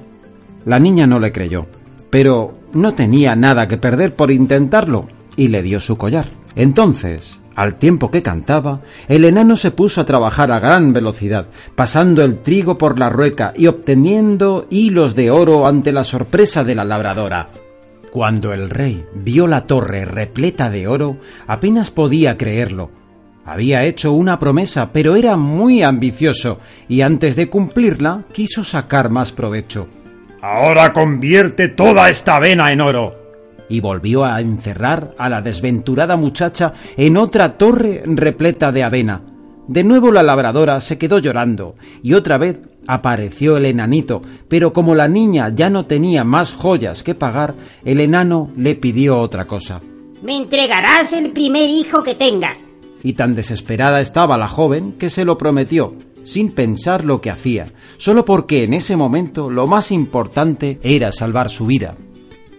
La 0.64 0.78
niña 0.78 1.06
no 1.06 1.20
le 1.20 1.32
creyó, 1.32 1.66
pero 2.10 2.57
no 2.72 2.94
tenía 2.94 3.36
nada 3.36 3.68
que 3.68 3.76
perder 3.76 4.14
por 4.14 4.30
intentarlo 4.30 5.06
y 5.36 5.48
le 5.48 5.62
dio 5.62 5.80
su 5.80 5.96
collar. 5.96 6.26
Entonces, 6.56 7.40
al 7.58 7.74
tiempo 7.74 8.10
que 8.10 8.22
cantaba, 8.22 8.82
el 9.08 9.24
enano 9.24 9.56
se 9.56 9.72
puso 9.72 10.00
a 10.00 10.04
trabajar 10.04 10.52
a 10.52 10.60
gran 10.60 10.92
velocidad, 10.92 11.48
pasando 11.74 12.22
el 12.22 12.40
trigo 12.40 12.78
por 12.78 12.98
la 12.98 13.10
rueca 13.10 13.52
y 13.56 13.66
obteniendo 13.66 14.66
hilos 14.70 15.16
de 15.16 15.30
oro 15.30 15.66
ante 15.66 15.92
la 15.92 16.04
sorpresa 16.04 16.62
de 16.62 16.74
la 16.74 16.84
labradora. 16.84 17.48
Cuando 18.12 18.52
el 18.52 18.70
rey 18.70 19.04
vio 19.12 19.46
la 19.46 19.66
torre 19.66 20.04
repleta 20.04 20.70
de 20.70 20.86
oro, 20.86 21.16
apenas 21.46 21.90
podía 21.90 22.36
creerlo. 22.36 22.90
Había 23.44 23.84
hecho 23.84 24.12
una 24.12 24.38
promesa, 24.38 24.92
pero 24.92 25.16
era 25.16 25.36
muy 25.36 25.82
ambicioso 25.82 26.58
y 26.88 27.00
antes 27.00 27.34
de 27.34 27.48
cumplirla 27.48 28.24
quiso 28.32 28.62
sacar 28.62 29.10
más 29.10 29.32
provecho. 29.32 29.88
Ahora 30.50 30.94
convierte 30.94 31.68
toda 31.68 32.08
esta 32.08 32.36
avena 32.36 32.72
en 32.72 32.80
oro. 32.80 33.14
Y 33.68 33.80
volvió 33.80 34.24
a 34.24 34.40
encerrar 34.40 35.14
a 35.18 35.28
la 35.28 35.42
desventurada 35.42 36.16
muchacha 36.16 36.72
en 36.96 37.18
otra 37.18 37.58
torre 37.58 38.02
repleta 38.06 38.72
de 38.72 38.82
avena. 38.82 39.20
De 39.66 39.84
nuevo 39.84 40.10
la 40.10 40.22
labradora 40.22 40.80
se 40.80 40.96
quedó 40.96 41.18
llorando 41.18 41.74
y 42.02 42.14
otra 42.14 42.38
vez 42.38 42.62
apareció 42.86 43.58
el 43.58 43.66
enanito, 43.66 44.22
pero 44.48 44.72
como 44.72 44.94
la 44.94 45.06
niña 45.06 45.50
ya 45.54 45.68
no 45.68 45.84
tenía 45.84 46.24
más 46.24 46.54
joyas 46.54 47.02
que 47.02 47.14
pagar, 47.14 47.54
el 47.84 48.00
enano 48.00 48.50
le 48.56 48.74
pidió 48.74 49.18
otra 49.18 49.46
cosa. 49.46 49.82
Me 50.22 50.34
entregarás 50.34 51.12
el 51.12 51.32
primer 51.32 51.68
hijo 51.68 52.02
que 52.02 52.14
tengas 52.14 52.64
y 53.02 53.12
tan 53.12 53.34
desesperada 53.34 54.00
estaba 54.00 54.38
la 54.38 54.48
joven 54.48 54.92
que 54.92 55.10
se 55.10 55.24
lo 55.24 55.38
prometió, 55.38 55.94
sin 56.28 56.50
pensar 56.50 57.06
lo 57.06 57.22
que 57.22 57.30
hacía, 57.30 57.72
solo 57.96 58.26
porque 58.26 58.62
en 58.64 58.74
ese 58.74 58.96
momento 58.96 59.48
lo 59.48 59.66
más 59.66 59.90
importante 59.90 60.78
era 60.82 61.10
salvar 61.10 61.48
su 61.48 61.64
vida. 61.64 61.96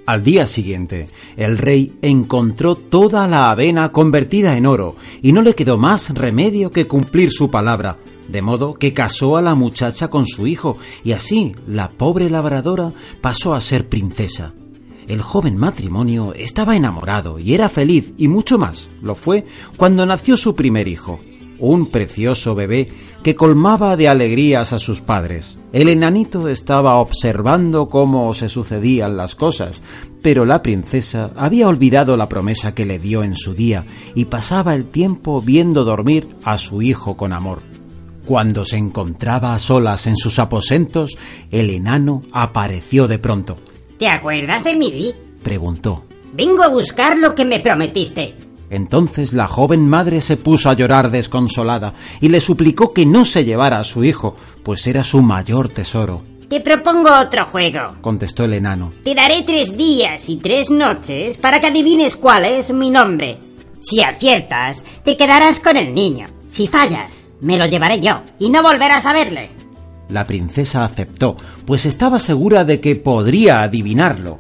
Al 0.07 0.23
día 0.23 0.47
siguiente, 0.47 1.07
el 1.37 1.59
rey 1.59 1.93
encontró 2.01 2.73
toda 2.73 3.27
la 3.27 3.51
avena 3.51 3.91
convertida 3.91 4.57
en 4.57 4.65
oro, 4.65 4.95
y 5.21 5.33
no 5.33 5.43
le 5.43 5.53
quedó 5.53 5.77
más 5.77 6.09
remedio 6.15 6.71
que 6.71 6.87
cumplir 6.87 7.31
su 7.31 7.51
palabra, 7.51 7.97
de 8.27 8.41
modo 8.41 8.73
que 8.73 8.95
casó 8.95 9.37
a 9.37 9.43
la 9.43 9.53
muchacha 9.53 10.07
con 10.07 10.25
su 10.25 10.47
hijo, 10.47 10.79
y 11.03 11.11
así 11.11 11.51
la 11.67 11.89
pobre 11.89 12.27
labradora 12.27 12.91
pasó 13.21 13.53
a 13.53 13.61
ser 13.61 13.87
princesa. 13.87 14.51
El 15.07 15.21
joven 15.21 15.59
matrimonio 15.59 16.33
estaba 16.33 16.75
enamorado 16.75 17.37
y 17.37 17.53
era 17.53 17.69
feliz 17.69 18.13
y 18.17 18.27
mucho 18.27 18.57
más 18.57 18.89
lo 19.03 19.13
fue 19.13 19.45
cuando 19.77 20.05
nació 20.07 20.37
su 20.37 20.55
primer 20.55 20.87
hijo, 20.87 21.19
un 21.59 21.87
precioso 21.87 22.55
bebé 22.55 22.89
que 23.23 23.35
colmaba 23.35 23.95
de 23.97 24.07
alegrías 24.07 24.73
a 24.73 24.79
sus 24.79 25.01
padres. 25.01 25.57
El 25.73 25.89
enanito 25.89 26.47
estaba 26.47 26.95
observando 26.95 27.89
cómo 27.89 28.33
se 28.33 28.49
sucedían 28.49 29.17
las 29.17 29.35
cosas, 29.35 29.83
pero 30.21 30.45
la 30.45 30.61
princesa 30.61 31.31
había 31.35 31.67
olvidado 31.67 32.17
la 32.17 32.29
promesa 32.29 32.73
que 32.73 32.85
le 32.85 32.99
dio 32.99 33.23
en 33.23 33.35
su 33.35 33.53
día 33.53 33.85
y 34.15 34.25
pasaba 34.25 34.75
el 34.75 34.85
tiempo 34.85 35.41
viendo 35.41 35.83
dormir 35.83 36.27
a 36.43 36.57
su 36.57 36.81
hijo 36.81 37.17
con 37.17 37.33
amor. 37.33 37.59
Cuando 38.25 38.63
se 38.63 38.77
encontraba 38.77 39.53
a 39.53 39.59
solas 39.59 40.05
en 40.07 40.15
sus 40.15 40.39
aposentos, 40.39 41.17
el 41.49 41.71
enano 41.71 42.21
apareció 42.31 43.07
de 43.07 43.17
pronto. 43.17 43.55
¿Te 43.97 44.07
acuerdas 44.07 44.63
de 44.63 44.75
mí? 44.75 45.13
preguntó. 45.43 46.03
Vengo 46.33 46.63
a 46.63 46.69
buscar 46.69 47.17
lo 47.17 47.33
que 47.33 47.43
me 47.43 47.59
prometiste. 47.59 48.35
Entonces 48.69 49.33
la 49.33 49.47
joven 49.47 49.87
madre 49.87 50.21
se 50.21 50.37
puso 50.37 50.69
a 50.69 50.73
llorar 50.73 51.11
desconsolada 51.11 51.93
y 52.21 52.29
le 52.29 52.41
suplicó 52.41 52.93
que 52.93 53.05
no 53.05 53.25
se 53.25 53.45
llevara 53.45 53.79
a 53.79 53.83
su 53.83 54.03
hijo, 54.03 54.35
pues 54.63 54.85
era 54.87 55.03
su 55.03 55.21
mayor 55.21 55.69
tesoro. 55.69 56.21
Te 56.47 56.61
propongo 56.61 57.09
otro 57.19 57.45
juego, 57.45 57.97
contestó 58.01 58.43
el 58.43 58.53
enano. 58.53 58.91
Te 59.03 59.13
daré 59.13 59.43
tres 59.43 59.77
días 59.77 60.29
y 60.29 60.37
tres 60.37 60.71
noches 60.71 61.37
para 61.37 61.59
que 61.59 61.67
adivines 61.67 62.15
cuál 62.15 62.45
es 62.45 62.73
mi 62.73 62.89
nombre. 62.89 63.37
Si 63.79 64.01
aciertas, 64.01 64.83
te 65.03 65.15
quedarás 65.15 65.59
con 65.59 65.77
el 65.77 65.93
niño. 65.93 66.25
Si 66.47 66.67
fallas, 66.67 67.29
me 67.41 67.57
lo 67.57 67.67
llevaré 67.67 68.01
yo 68.01 68.21
y 68.39 68.49
no 68.49 68.63
volverás 68.63 69.05
a 69.05 69.13
verle. 69.13 69.49
La 70.09 70.25
princesa 70.25 70.83
aceptó, 70.83 71.37
pues 71.65 71.85
estaba 71.85 72.17
segura 72.17 72.63
de 72.65 72.81
que 72.81 72.95
podría 72.95 73.61
adivinarlo. 73.61 74.39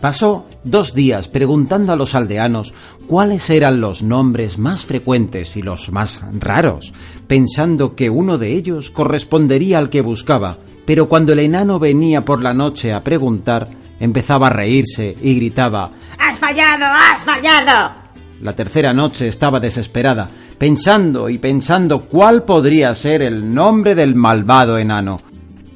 Pasó 0.00 0.46
dos 0.64 0.94
días 0.94 1.28
preguntando 1.28 1.92
a 1.92 1.96
los 1.96 2.14
aldeanos 2.14 2.72
cuáles 3.06 3.50
eran 3.50 3.80
los 3.80 4.02
nombres 4.02 4.56
más 4.56 4.84
frecuentes 4.84 5.56
y 5.56 5.62
los 5.62 5.92
más 5.92 6.20
raros, 6.38 6.94
pensando 7.26 7.94
que 7.94 8.08
uno 8.08 8.38
de 8.38 8.52
ellos 8.52 8.90
correspondería 8.90 9.78
al 9.78 9.90
que 9.90 10.00
buscaba, 10.00 10.56
pero 10.86 11.08
cuando 11.08 11.32
el 11.32 11.40
enano 11.40 11.78
venía 11.78 12.22
por 12.22 12.42
la 12.42 12.54
noche 12.54 12.92
a 12.94 13.02
preguntar, 13.02 13.68
empezaba 14.00 14.46
a 14.46 14.50
reírse 14.50 15.16
y 15.20 15.34
gritaba 15.34 15.90
¡Has 16.18 16.38
fallado! 16.38 16.86
¡Has 16.86 17.22
fallado! 17.22 17.94
La 18.40 18.54
tercera 18.54 18.94
noche 18.94 19.28
estaba 19.28 19.60
desesperada, 19.60 20.28
pensando 20.56 21.28
y 21.28 21.36
pensando 21.36 22.00
cuál 22.00 22.44
podría 22.44 22.94
ser 22.94 23.20
el 23.20 23.54
nombre 23.54 23.94
del 23.94 24.14
malvado 24.14 24.78
enano. 24.78 25.20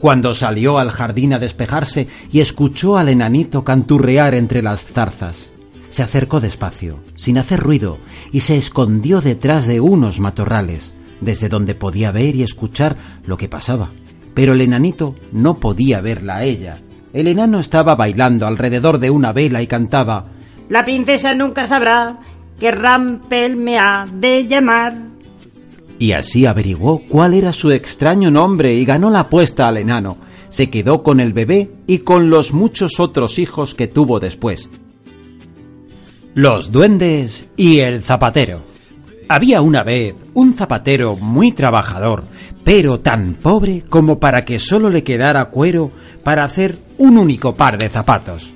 Cuando 0.05 0.35
salió 0.35 0.77
al 0.77 0.91
jardín 0.91 1.33
a 1.33 1.39
despejarse 1.39 2.09
y 2.31 2.41
escuchó 2.41 2.99
al 2.99 3.09
enanito 3.09 3.65
canturrear 3.65 4.35
entre 4.35 4.61
las 4.61 4.85
zarzas. 4.85 5.51
Se 5.89 6.03
acercó 6.03 6.41
despacio, 6.41 6.99
sin 7.15 7.39
hacer 7.39 7.59
ruido, 7.61 7.97
y 8.31 8.41
se 8.41 8.59
escondió 8.59 9.23
detrás 9.23 9.67
de 9.67 9.81
unos 9.81 10.21
matorrales, 10.21 10.93
desde 11.23 11.49
donde 11.49 11.75
podía 11.75 12.13
ver 12.13 12.37
y 12.37 12.43
escuchar 12.43 12.99
lo 13.25 13.39
que 13.39 13.49
pasaba. 13.49 13.89
Pero 14.35 14.53
el 14.53 14.61
enanito 14.61 15.15
no 15.33 15.55
podía 15.55 16.03
verla 16.03 16.37
a 16.37 16.45
ella. 16.45 16.77
El 17.15 17.27
enano 17.27 17.59
estaba 17.59 17.95
bailando 17.95 18.47
alrededor 18.47 18.99
de 18.99 19.09
una 19.09 19.33
vela 19.33 19.63
y 19.63 19.67
cantaba 19.67 20.27
La 20.69 20.85
princesa 20.85 21.35
nunca 21.35 21.67
sabrá 21.67 22.19
que 22.61 22.71
Rampel 22.71 23.57
me 23.57 23.79
ha 23.79 24.05
de 24.13 24.47
llamar. 24.47 25.14
Y 25.99 26.13
así 26.13 26.47
averiguó 26.47 27.03
cuál 27.09 27.35
era 27.35 27.53
su 27.53 27.71
extraño 27.71 28.31
nombre 28.31 28.75
y 28.75 28.85
ganó 28.85 29.11
la 29.11 29.21
apuesta 29.21 29.69
al 29.69 29.77
enano. 29.77 30.19
Se 30.49 30.71
quedó 30.71 31.03
con 31.03 31.21
el 31.21 31.33
bebé 31.33 31.71
y 31.87 31.99
con 31.99 32.31
los 32.31 32.53
muchos 32.53 33.01
otros 33.01 33.39
hijos 33.39 33.75
que 33.75 33.89
tuvo 33.89 34.21
después. 34.21 34.69
Los 36.35 36.73
duendes 36.73 37.49
y 37.57 37.81
el 37.81 38.03
zapatero. 38.03 38.61
Había 39.29 39.63
una 39.63 39.83
vez 39.83 40.15
un 40.35 40.55
zapatero 40.55 41.17
muy 41.17 41.53
trabajador, 41.53 42.25
pero 42.63 43.01
tan 43.01 43.35
pobre 43.35 43.83
como 43.89 44.19
para 44.19 44.45
que 44.45 44.59
solo 44.59 44.91
le 44.91 45.03
quedara 45.03 45.47
cuero 45.47 45.91
para 46.23 46.45
hacer 46.45 46.79
un 46.99 47.19
único 47.19 47.55
par 47.55 47.79
de 47.79 47.89
zapatos. 47.89 48.54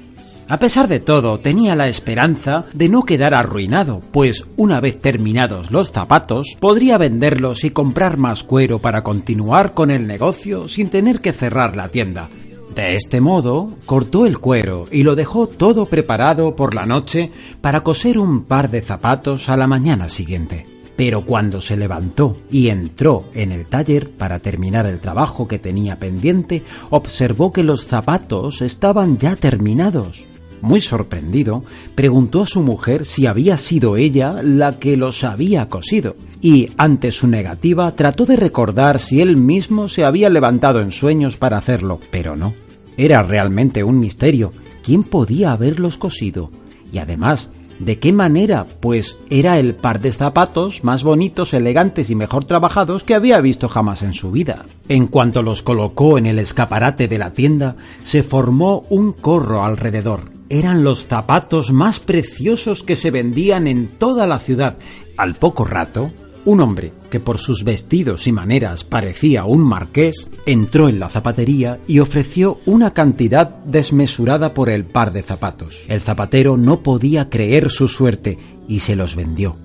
A 0.50 0.58
pesar 0.58 0.88
de 0.88 0.98
todo, 0.98 1.36
tenía 1.36 1.76
la 1.76 1.88
esperanza 1.88 2.64
de 2.72 2.88
no 2.88 3.02
quedar 3.02 3.34
arruinado, 3.34 4.00
pues 4.10 4.46
una 4.56 4.80
vez 4.80 4.98
terminados 4.98 5.70
los 5.70 5.90
zapatos, 5.90 6.56
podría 6.58 6.96
venderlos 6.96 7.64
y 7.64 7.70
comprar 7.70 8.16
más 8.16 8.44
cuero 8.44 8.78
para 8.78 9.02
continuar 9.02 9.74
con 9.74 9.90
el 9.90 10.06
negocio 10.06 10.66
sin 10.66 10.88
tener 10.88 11.20
que 11.20 11.34
cerrar 11.34 11.76
la 11.76 11.90
tienda. 11.90 12.30
De 12.74 12.94
este 12.94 13.20
modo, 13.20 13.74
cortó 13.84 14.24
el 14.24 14.38
cuero 14.38 14.86
y 14.90 15.02
lo 15.02 15.16
dejó 15.16 15.48
todo 15.48 15.84
preparado 15.84 16.56
por 16.56 16.74
la 16.74 16.86
noche 16.86 17.30
para 17.60 17.82
coser 17.82 18.18
un 18.18 18.44
par 18.44 18.70
de 18.70 18.80
zapatos 18.80 19.50
a 19.50 19.56
la 19.58 19.66
mañana 19.66 20.08
siguiente. 20.08 20.64
Pero 20.96 21.22
cuando 21.22 21.60
se 21.60 21.76
levantó 21.76 22.38
y 22.50 22.70
entró 22.70 23.24
en 23.34 23.52
el 23.52 23.66
taller 23.66 24.08
para 24.10 24.38
terminar 24.38 24.86
el 24.86 24.98
trabajo 24.98 25.46
que 25.46 25.58
tenía 25.58 25.96
pendiente, 25.96 26.62
observó 26.88 27.52
que 27.52 27.62
los 27.62 27.84
zapatos 27.84 28.62
estaban 28.62 29.18
ya 29.18 29.36
terminados. 29.36 30.27
Muy 30.60 30.80
sorprendido, 30.80 31.62
preguntó 31.94 32.42
a 32.42 32.46
su 32.46 32.62
mujer 32.62 33.04
si 33.04 33.26
había 33.26 33.56
sido 33.56 33.96
ella 33.96 34.42
la 34.42 34.78
que 34.78 34.96
los 34.96 35.22
había 35.24 35.68
cosido, 35.68 36.16
y 36.40 36.70
ante 36.76 37.12
su 37.12 37.28
negativa 37.28 37.92
trató 37.92 38.26
de 38.26 38.36
recordar 38.36 38.98
si 38.98 39.20
él 39.20 39.36
mismo 39.36 39.88
se 39.88 40.04
había 40.04 40.30
levantado 40.30 40.80
en 40.80 40.92
sueños 40.92 41.36
para 41.36 41.58
hacerlo, 41.58 42.00
pero 42.10 42.36
no. 42.36 42.54
Era 42.96 43.22
realmente 43.22 43.84
un 43.84 44.00
misterio. 44.00 44.50
¿Quién 44.82 45.04
podía 45.04 45.52
haberlos 45.52 45.96
cosido? 45.98 46.50
Y 46.92 46.98
además, 46.98 47.50
¿de 47.78 47.98
qué 48.00 48.12
manera? 48.12 48.66
Pues 48.80 49.18
era 49.30 49.60
el 49.60 49.74
par 49.74 50.00
de 50.00 50.10
zapatos 50.10 50.82
más 50.82 51.04
bonitos, 51.04 51.54
elegantes 51.54 52.10
y 52.10 52.16
mejor 52.16 52.44
trabajados 52.46 53.04
que 53.04 53.14
había 53.14 53.40
visto 53.40 53.68
jamás 53.68 54.02
en 54.02 54.14
su 54.14 54.32
vida. 54.32 54.64
En 54.88 55.06
cuanto 55.06 55.42
los 55.42 55.62
colocó 55.62 56.18
en 56.18 56.26
el 56.26 56.40
escaparate 56.40 57.06
de 57.06 57.18
la 57.18 57.32
tienda, 57.32 57.76
se 58.02 58.24
formó 58.24 58.84
un 58.88 59.12
corro 59.12 59.64
alrededor, 59.64 60.37
eran 60.48 60.84
los 60.84 61.06
zapatos 61.06 61.72
más 61.72 62.00
preciosos 62.00 62.82
que 62.82 62.96
se 62.96 63.10
vendían 63.10 63.66
en 63.66 63.88
toda 63.88 64.26
la 64.26 64.38
ciudad. 64.38 64.78
Al 65.16 65.34
poco 65.34 65.64
rato, 65.64 66.12
un 66.44 66.60
hombre, 66.60 66.92
que 67.10 67.20
por 67.20 67.38
sus 67.38 67.64
vestidos 67.64 68.26
y 68.26 68.32
maneras 68.32 68.84
parecía 68.84 69.44
un 69.44 69.60
marqués, 69.60 70.30
entró 70.46 70.88
en 70.88 70.98
la 70.98 71.10
zapatería 71.10 71.78
y 71.86 71.98
ofreció 71.98 72.58
una 72.64 72.94
cantidad 72.94 73.48
desmesurada 73.64 74.54
por 74.54 74.70
el 74.70 74.84
par 74.84 75.12
de 75.12 75.22
zapatos. 75.22 75.84
El 75.88 76.00
zapatero 76.00 76.56
no 76.56 76.80
podía 76.80 77.28
creer 77.28 77.70
su 77.70 77.88
suerte 77.88 78.38
y 78.66 78.80
se 78.80 78.96
los 78.96 79.16
vendió. 79.16 79.56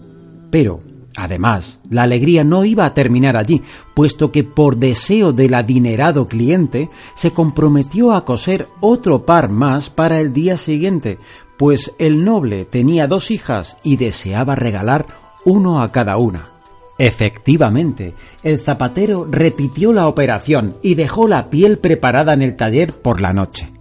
Pero 0.49 0.81
Además, 1.15 1.79
la 1.89 2.03
alegría 2.03 2.43
no 2.43 2.65
iba 2.65 2.85
a 2.85 2.93
terminar 2.93 3.37
allí, 3.37 3.61
puesto 3.93 4.31
que 4.31 4.43
por 4.43 4.77
deseo 4.77 5.31
del 5.31 5.53
adinerado 5.53 6.27
cliente 6.27 6.89
se 7.15 7.31
comprometió 7.31 8.13
a 8.13 8.25
coser 8.25 8.67
otro 8.79 9.23
par 9.23 9.49
más 9.49 9.89
para 9.89 10.19
el 10.19 10.33
día 10.33 10.57
siguiente, 10.57 11.19
pues 11.57 11.93
el 11.99 12.25
noble 12.25 12.65
tenía 12.65 13.07
dos 13.07 13.29
hijas 13.31 13.77
y 13.83 13.97
deseaba 13.97 14.55
regalar 14.55 15.05
uno 15.45 15.81
a 15.81 15.91
cada 15.91 16.17
una. 16.17 16.49
Efectivamente, 16.97 18.13
el 18.43 18.59
zapatero 18.59 19.27
repitió 19.29 19.93
la 19.93 20.07
operación 20.07 20.77
y 20.81 20.95
dejó 20.95 21.27
la 21.27 21.49
piel 21.49 21.79
preparada 21.79 22.33
en 22.33 22.41
el 22.41 22.55
taller 22.55 22.93
por 22.93 23.19
la 23.19 23.33
noche. 23.33 23.72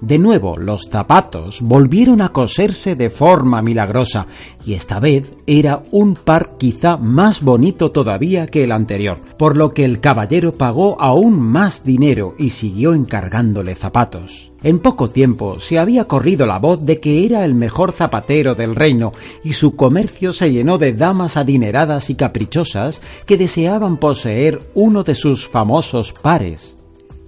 De 0.00 0.18
nuevo, 0.18 0.56
los 0.56 0.88
zapatos 0.90 1.60
volvieron 1.60 2.22
a 2.22 2.30
coserse 2.30 2.96
de 2.96 3.10
forma 3.10 3.60
milagrosa, 3.60 4.24
y 4.64 4.72
esta 4.72 4.98
vez 4.98 5.34
era 5.46 5.82
un 5.90 6.14
par 6.14 6.56
quizá 6.56 6.96
más 6.96 7.42
bonito 7.42 7.90
todavía 7.90 8.46
que 8.46 8.64
el 8.64 8.72
anterior, 8.72 9.20
por 9.36 9.58
lo 9.58 9.72
que 9.72 9.84
el 9.84 10.00
caballero 10.00 10.52
pagó 10.52 10.98
aún 11.00 11.38
más 11.38 11.84
dinero 11.84 12.34
y 12.38 12.48
siguió 12.48 12.94
encargándole 12.94 13.74
zapatos. 13.74 14.52
En 14.62 14.78
poco 14.78 15.10
tiempo 15.10 15.60
se 15.60 15.78
había 15.78 16.06
corrido 16.06 16.46
la 16.46 16.58
voz 16.58 16.86
de 16.86 16.98
que 16.98 17.26
era 17.26 17.44
el 17.44 17.54
mejor 17.54 17.92
zapatero 17.92 18.54
del 18.54 18.74
reino, 18.74 19.12
y 19.44 19.52
su 19.52 19.76
comercio 19.76 20.32
se 20.32 20.50
llenó 20.50 20.78
de 20.78 20.94
damas 20.94 21.36
adineradas 21.36 22.08
y 22.08 22.14
caprichosas 22.14 23.02
que 23.26 23.36
deseaban 23.36 23.98
poseer 23.98 24.62
uno 24.72 25.02
de 25.02 25.14
sus 25.14 25.46
famosos 25.46 26.14
pares. 26.14 26.79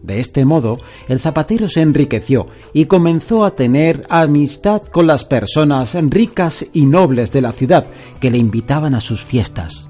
De 0.02 0.18
este 0.18 0.44
modo, 0.44 0.78
el 1.08 1.20
zapatero 1.20 1.68
se 1.68 1.80
enriqueció 1.80 2.48
y 2.72 2.86
comenzó 2.86 3.44
a 3.44 3.54
tener 3.54 4.04
amistad 4.10 4.82
con 4.82 5.06
las 5.06 5.24
personas 5.24 5.96
ricas 6.10 6.66
y 6.72 6.86
nobles 6.86 7.32
de 7.32 7.40
la 7.40 7.52
ciudad 7.52 7.86
que 8.20 8.30
le 8.30 8.38
invitaban 8.38 8.94
a 8.94 9.00
sus 9.00 9.24
fiestas. 9.24 9.88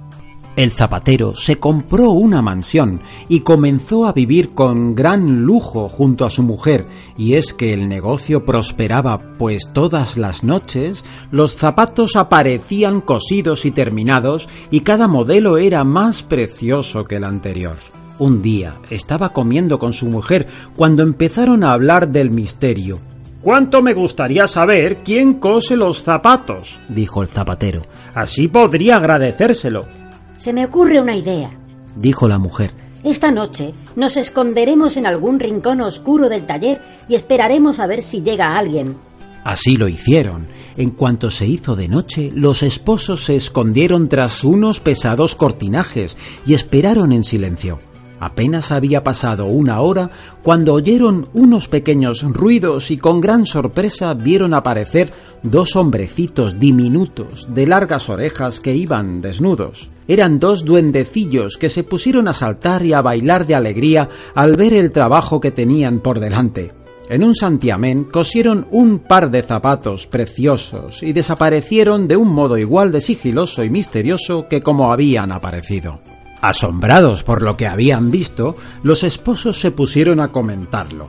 El 0.55 0.71
zapatero 0.71 1.35
se 1.35 1.59
compró 1.59 2.11
una 2.11 2.43
mansión 2.43 3.01
y 3.31 3.41
comenzó 3.41 4.05
a 4.05 4.13
vivir 4.13 4.49
con 4.49 4.95
gran 4.95 5.45
lujo 5.45 5.89
junto 5.89 6.27
a 6.27 6.31
su 6.31 6.43
mujer, 6.43 6.85
y 7.17 7.35
es 7.35 7.55
que 7.55 7.73
el 7.73 7.89
negocio 7.89 8.45
prosperaba, 8.45 9.33
pues 9.39 9.71
todas 9.73 10.19
las 10.19 10.45
noches 10.45 11.05
los 11.31 11.55
zapatos 11.55 12.17
aparecían 12.17 13.01
cosidos 13.01 13.65
y 13.65 13.71
terminados 13.71 14.51
y 14.71 14.81
cada 14.81 15.09
modelo 15.09 15.57
era 15.57 15.85
más 15.85 16.23
precioso 16.23 17.05
que 17.05 17.17
el 17.17 17.25
anterior. 17.25 17.79
Un 18.23 18.41
día 18.41 18.79
estaba 18.89 19.33
comiendo 19.33 19.81
con 19.81 19.93
su 19.93 20.07
mujer 20.07 20.47
cuando 20.77 21.03
empezaron 21.03 21.65
a 21.65 21.73
hablar 21.73 22.07
del 22.07 22.31
misterio. 22.31 23.01
¿Cuánto 23.41 23.83
me 23.83 23.95
gustaría 23.95 24.47
saber 24.47 24.99
quién 24.99 25.41
cose 25.41 25.75
los 25.75 26.05
zapatos? 26.05 26.79
dijo 26.89 27.23
el 27.23 27.29
zapatero. 27.29 27.83
Así 28.15 28.47
podría 28.47 28.99
agradecérselo. 28.99 29.89
Se 30.37 30.53
me 30.53 30.65
ocurre 30.65 31.01
una 31.01 31.17
idea, 31.17 31.51
dijo 31.97 32.29
la 32.29 32.39
mujer. 32.39 32.73
Esta 33.03 33.33
noche 33.33 33.75
nos 33.97 34.17
esconderemos 34.17 34.97
en 34.97 35.07
algún 35.09 35.41
rincón 35.41 35.81
oscuro 35.81 36.29
del 36.29 36.47
taller 36.47 36.81
y 37.09 37.17
esperaremos 37.17 37.81
a 37.81 37.89
ver 37.89 38.03
si 38.03 38.23
llega 38.23 38.57
alguien. 38.57 38.99
Así 39.43 39.77
lo 39.77 39.89
hicieron. 39.89 40.47
En 40.77 40.91
cuanto 40.91 41.29
se 41.33 41.49
hizo 41.49 41.75
de 41.75 41.89
noche, 41.89 42.31
los 42.33 42.63
esposos 42.63 43.25
se 43.25 43.35
escondieron 43.35 44.09
tras 44.09 44.45
unos 44.45 44.79
pesados 44.79 45.35
cortinajes 45.35 46.17
y 46.47 46.55
esperaron 46.55 47.11
en 47.11 47.25
silencio. 47.25 47.81
Apenas 48.23 48.71
había 48.71 49.03
pasado 49.03 49.47
una 49.47 49.81
hora 49.81 50.09
cuando 50.45 50.75
oyeron 50.75 51.27
unos 51.35 51.67
pequeños 51.67 52.23
ruidos 52.23 52.93
y 52.93 52.97
con 52.97 53.21
gran 53.21 53.47
sorpresa 53.47 54.15
vieron 54.15 54.55
aparecer 54.55 55.11
dos 55.43 55.75
hombrecitos 55.75 56.61
diminutos 56.61 57.53
de 57.53 57.67
largas 57.67 58.09
orejas 58.09 58.61
que 58.61 58.77
iban 58.77 59.23
desnudos. 59.23 59.91
Eran 60.07 60.39
dos 60.39 60.65
duendecillos 60.65 61.57
que 61.57 61.69
se 61.69 61.83
pusieron 61.83 62.29
a 62.29 62.33
saltar 62.33 62.87
y 62.87 62.93
a 62.93 63.03
bailar 63.03 63.45
de 63.45 63.57
alegría 63.57 64.09
al 64.37 64.55
ver 64.55 64.75
el 64.75 64.93
trabajo 64.93 65.41
que 65.41 65.51
tenían 65.51 65.99
por 65.99 66.21
delante. 66.21 66.73
En 67.09 67.25
un 67.25 67.35
santiamén 67.35 68.05
cosieron 68.05 68.69
un 68.71 69.01
par 69.01 69.33
de 69.33 69.43
zapatos 69.43 70.07
preciosos 70.07 71.03
y 71.03 71.13
desaparecieron 71.13 72.07
de 72.07 72.17
un 72.17 72.29
modo 72.29 72.57
igual 72.57 72.93
de 72.93 73.01
sigiloso 73.01 73.65
y 73.65 73.71
misterioso 73.71 74.47
que 74.47 74.63
como 74.63 74.93
habían 74.93 75.33
aparecido. 75.33 75.99
Asombrados 76.43 77.23
por 77.23 77.41
lo 77.41 77.57
que 77.57 77.69
habían 77.69 78.11
visto, 78.11 78.57
los 78.83 79.05
esposos 79.05 79.61
se 79.61 79.71
pusieron 79.71 80.19
a 80.19 80.33
comentarlo. 80.33 81.09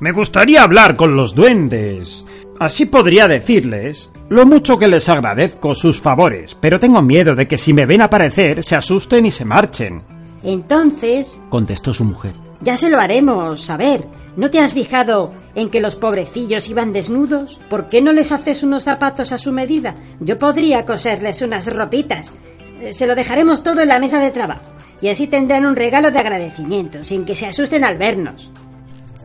Me 0.00 0.10
gustaría 0.10 0.64
hablar 0.64 0.96
con 0.96 1.14
los 1.14 1.36
duendes. 1.36 2.26
Así 2.58 2.86
podría 2.86 3.28
decirles 3.28 4.10
lo 4.28 4.44
mucho 4.44 4.78
que 4.78 4.88
les 4.88 5.08
agradezco 5.08 5.76
sus 5.76 6.00
favores, 6.00 6.56
pero 6.60 6.80
tengo 6.80 7.00
miedo 7.00 7.36
de 7.36 7.46
que 7.46 7.58
si 7.58 7.72
me 7.72 7.86
ven 7.86 8.02
aparecer 8.02 8.64
se 8.64 8.74
asusten 8.74 9.24
y 9.24 9.30
se 9.30 9.44
marchen. 9.44 10.02
Entonces, 10.42 11.40
contestó 11.48 11.94
su 11.94 12.02
mujer, 12.02 12.32
ya 12.62 12.76
se 12.76 12.90
lo 12.90 13.00
haremos 13.00 13.60
saber. 13.60 14.06
¿No 14.36 14.48
te 14.48 14.60
has 14.60 14.72
fijado 14.72 15.34
en 15.56 15.68
que 15.68 15.80
los 15.80 15.96
pobrecillos 15.96 16.68
iban 16.68 16.92
desnudos? 16.92 17.60
¿Por 17.68 17.88
qué 17.88 18.00
no 18.00 18.12
les 18.12 18.30
haces 18.30 18.62
unos 18.62 18.84
zapatos 18.84 19.32
a 19.32 19.38
su 19.38 19.52
medida? 19.52 19.96
Yo 20.20 20.38
podría 20.38 20.86
coserles 20.86 21.42
unas 21.42 21.66
ropitas. 21.72 22.32
Se 22.90 23.06
lo 23.06 23.14
dejaremos 23.14 23.62
todo 23.62 23.80
en 23.80 23.88
la 23.88 23.98
mesa 23.98 24.18
de 24.18 24.30
trabajo 24.30 24.72
y 25.00 25.08
así 25.08 25.26
tendrán 25.26 25.66
un 25.66 25.76
regalo 25.76 26.10
de 26.10 26.18
agradecimiento, 26.18 27.04
sin 27.04 27.24
que 27.24 27.34
se 27.34 27.46
asusten 27.46 27.84
al 27.84 27.98
vernos. 27.98 28.50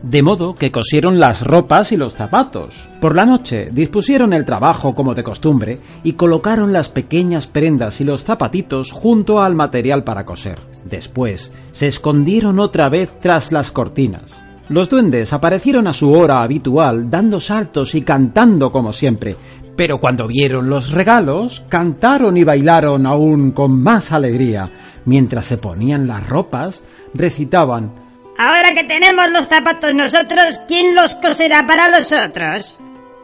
De 0.02 0.22
modo 0.22 0.54
que 0.54 0.70
cosieron 0.70 1.18
las 1.18 1.42
ropas 1.42 1.90
y 1.90 1.96
los 1.96 2.14
zapatos. 2.14 2.88
Por 3.00 3.16
la 3.16 3.26
noche 3.26 3.68
dispusieron 3.72 4.32
el 4.32 4.44
trabajo 4.44 4.92
como 4.92 5.14
de 5.14 5.24
costumbre 5.24 5.80
y 6.04 6.12
colocaron 6.12 6.72
las 6.72 6.88
pequeñas 6.88 7.48
prendas 7.48 8.00
y 8.00 8.04
los 8.04 8.22
zapatitos 8.22 8.92
junto 8.92 9.40
al 9.40 9.56
material 9.56 10.04
para 10.04 10.24
coser. 10.24 10.58
Después 10.84 11.52
se 11.72 11.88
escondieron 11.88 12.60
otra 12.60 12.88
vez 12.88 13.18
tras 13.20 13.50
las 13.50 13.72
cortinas. 13.72 14.40
Los 14.68 14.88
duendes 14.88 15.32
aparecieron 15.32 15.86
a 15.86 15.92
su 15.92 16.12
hora 16.12 16.42
habitual 16.42 17.10
dando 17.10 17.40
saltos 17.40 17.94
y 17.94 18.02
cantando 18.02 18.70
como 18.70 18.92
siempre, 18.92 19.34
pero 19.78 20.00
cuando 20.00 20.26
vieron 20.26 20.68
los 20.68 20.90
regalos, 20.90 21.62
cantaron 21.68 22.36
y 22.36 22.42
bailaron 22.42 23.06
aún 23.06 23.52
con 23.52 23.80
más 23.80 24.10
alegría. 24.10 24.68
Mientras 25.04 25.46
se 25.46 25.56
ponían 25.56 26.08
las 26.08 26.28
ropas, 26.28 26.82
recitaban 27.14 27.92
Ahora 28.36 28.74
que 28.74 28.82
tenemos 28.82 29.30
los 29.30 29.46
zapatos 29.46 29.94
nosotros, 29.94 30.60
¿quién 30.66 30.96
los 30.96 31.14
coserá 31.14 31.64
para 31.64 31.88
los 31.88 32.12
otros? 32.12 32.78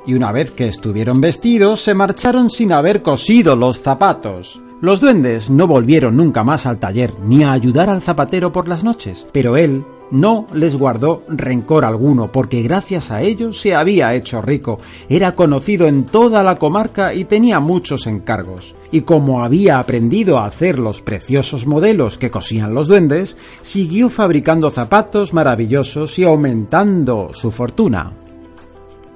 Y 0.07 0.15
una 0.15 0.31
vez 0.31 0.53
que 0.53 0.69
estuvieron 0.69 1.21
vestidos, 1.21 1.81
se 1.81 1.95
marcharon 1.95 2.51
sin 2.51 2.73
haber 2.73 3.03
cosido 3.03 3.57
los 3.57 3.81
zapatos. 3.81 4.61
Los 4.81 5.01
duendes 5.01 5.51
no 5.51 5.67
volvieron 5.67 6.17
nunca 6.17 6.45
más 6.45 6.67
al 6.67 6.79
taller 6.79 7.15
ni 7.21 7.43
a 7.43 7.51
ayudar 7.51 7.91
al 7.91 8.03
zapatero 8.03 8.53
por 8.53 8.69
las 8.69 8.85
noches, 8.85 9.27
pero 9.33 9.57
él 9.57 9.85
no 10.15 10.47
les 10.53 10.77
guardó 10.77 11.25
rencor 11.29 11.85
alguno, 11.85 12.31
porque 12.33 12.63
gracias 12.63 13.11
a 13.11 13.21
ellos 13.21 13.61
se 13.61 13.75
había 13.75 14.15
hecho 14.15 14.41
rico, 14.41 14.79
era 15.09 15.35
conocido 15.35 15.89
en 15.89 16.05
toda 16.07 16.45
la 16.45 16.55
comarca 16.55 17.13
y 17.13 17.25
tenía 17.25 17.59
muchos 17.59 18.07
encargos. 18.07 18.77
Y 18.93 19.01
como 19.01 19.45
había 19.45 19.81
aprendido 19.81 20.39
a 20.39 20.45
hacer 20.45 20.79
los 20.79 21.03
preciosos 21.03 21.67
modelos 21.67 22.17
que 22.17 22.31
cosían 22.31 22.75
los 22.75 22.87
duendes, 22.87 23.37
siguió 23.63 24.09
fabricando 24.09 24.71
zapatos 24.71 25.35
maravillosos 25.35 26.17
y 26.21 26.25
aumentando 26.25 27.31
su 27.33 27.51
fortuna. 27.51 28.13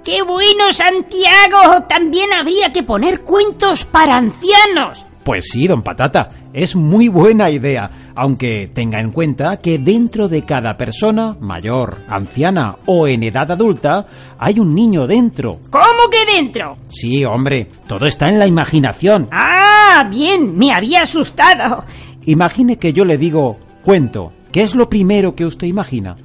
¡Qué 0.04 0.22
bueno, 0.22 0.72
Santiago! 0.72 1.84
También 1.88 2.32
habría 2.32 2.72
que 2.72 2.82
poner 2.82 3.20
cuentos 3.20 3.84
para 3.84 4.16
ancianos. 4.16 5.04
Pues 5.22 5.44
sí, 5.52 5.68
don 5.68 5.82
Patata, 5.82 6.26
es 6.52 6.74
muy 6.74 7.08
buena 7.08 7.50
idea, 7.50 7.90
aunque 8.14 8.70
tenga 8.72 9.00
en 9.00 9.12
cuenta 9.12 9.58
que 9.58 9.78
dentro 9.78 10.28
de 10.28 10.42
cada 10.42 10.76
persona, 10.76 11.36
mayor, 11.40 11.98
anciana 12.08 12.76
o 12.86 13.06
en 13.06 13.22
edad 13.22 13.50
adulta, 13.50 14.06
hay 14.38 14.58
un 14.58 14.74
niño 14.74 15.06
dentro. 15.06 15.60
¿Cómo 15.70 16.10
que 16.10 16.36
dentro? 16.36 16.78
Sí, 16.88 17.24
hombre, 17.24 17.68
todo 17.86 18.06
está 18.06 18.28
en 18.28 18.38
la 18.38 18.46
imaginación. 18.46 19.28
Ah, 19.30 20.08
bien, 20.10 20.56
me 20.56 20.72
había 20.72 21.02
asustado. 21.02 21.84
Imagine 22.26 22.76
que 22.76 22.92
yo 22.92 23.04
le 23.04 23.18
digo 23.18 23.58
cuento. 23.82 24.32
¿Qué 24.52 24.62
es 24.62 24.74
lo 24.74 24.88
primero 24.88 25.34
que 25.34 25.44
usted 25.44 25.66
imagina? 25.66 26.16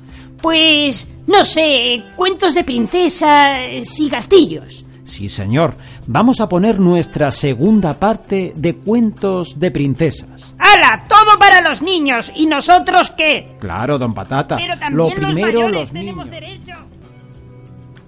Pues, 0.41 1.07
no 1.27 1.45
sé, 1.45 2.03
cuentos 2.15 2.53
de 2.53 2.63
princesas 2.63 3.99
y 3.99 4.09
castillos. 4.09 4.85
Sí, 5.03 5.27
señor. 5.27 5.73
Vamos 6.07 6.39
a 6.39 6.47
poner 6.47 6.79
nuestra 6.79 7.29
segunda 7.31 7.93
parte 7.99 8.53
de 8.55 8.75
cuentos 8.75 9.59
de 9.59 9.69
princesas. 9.71 10.55
¡Hala! 10.57 11.03
Todo 11.09 11.37
para 11.37 11.61
los 11.61 11.81
niños. 11.81 12.31
¿Y 12.35 12.45
nosotros 12.45 13.11
qué? 13.17 13.55
Claro, 13.59 13.97
don 13.99 14.13
Patata. 14.13 14.55
Pero 14.55 14.73
también 14.79 14.97
Lo 14.97 15.03
los 15.09 15.13
primero 15.13 15.69
los 15.69 15.91
tenemos 15.91 16.27
niños. 16.27 16.29
derecho. 16.29 16.73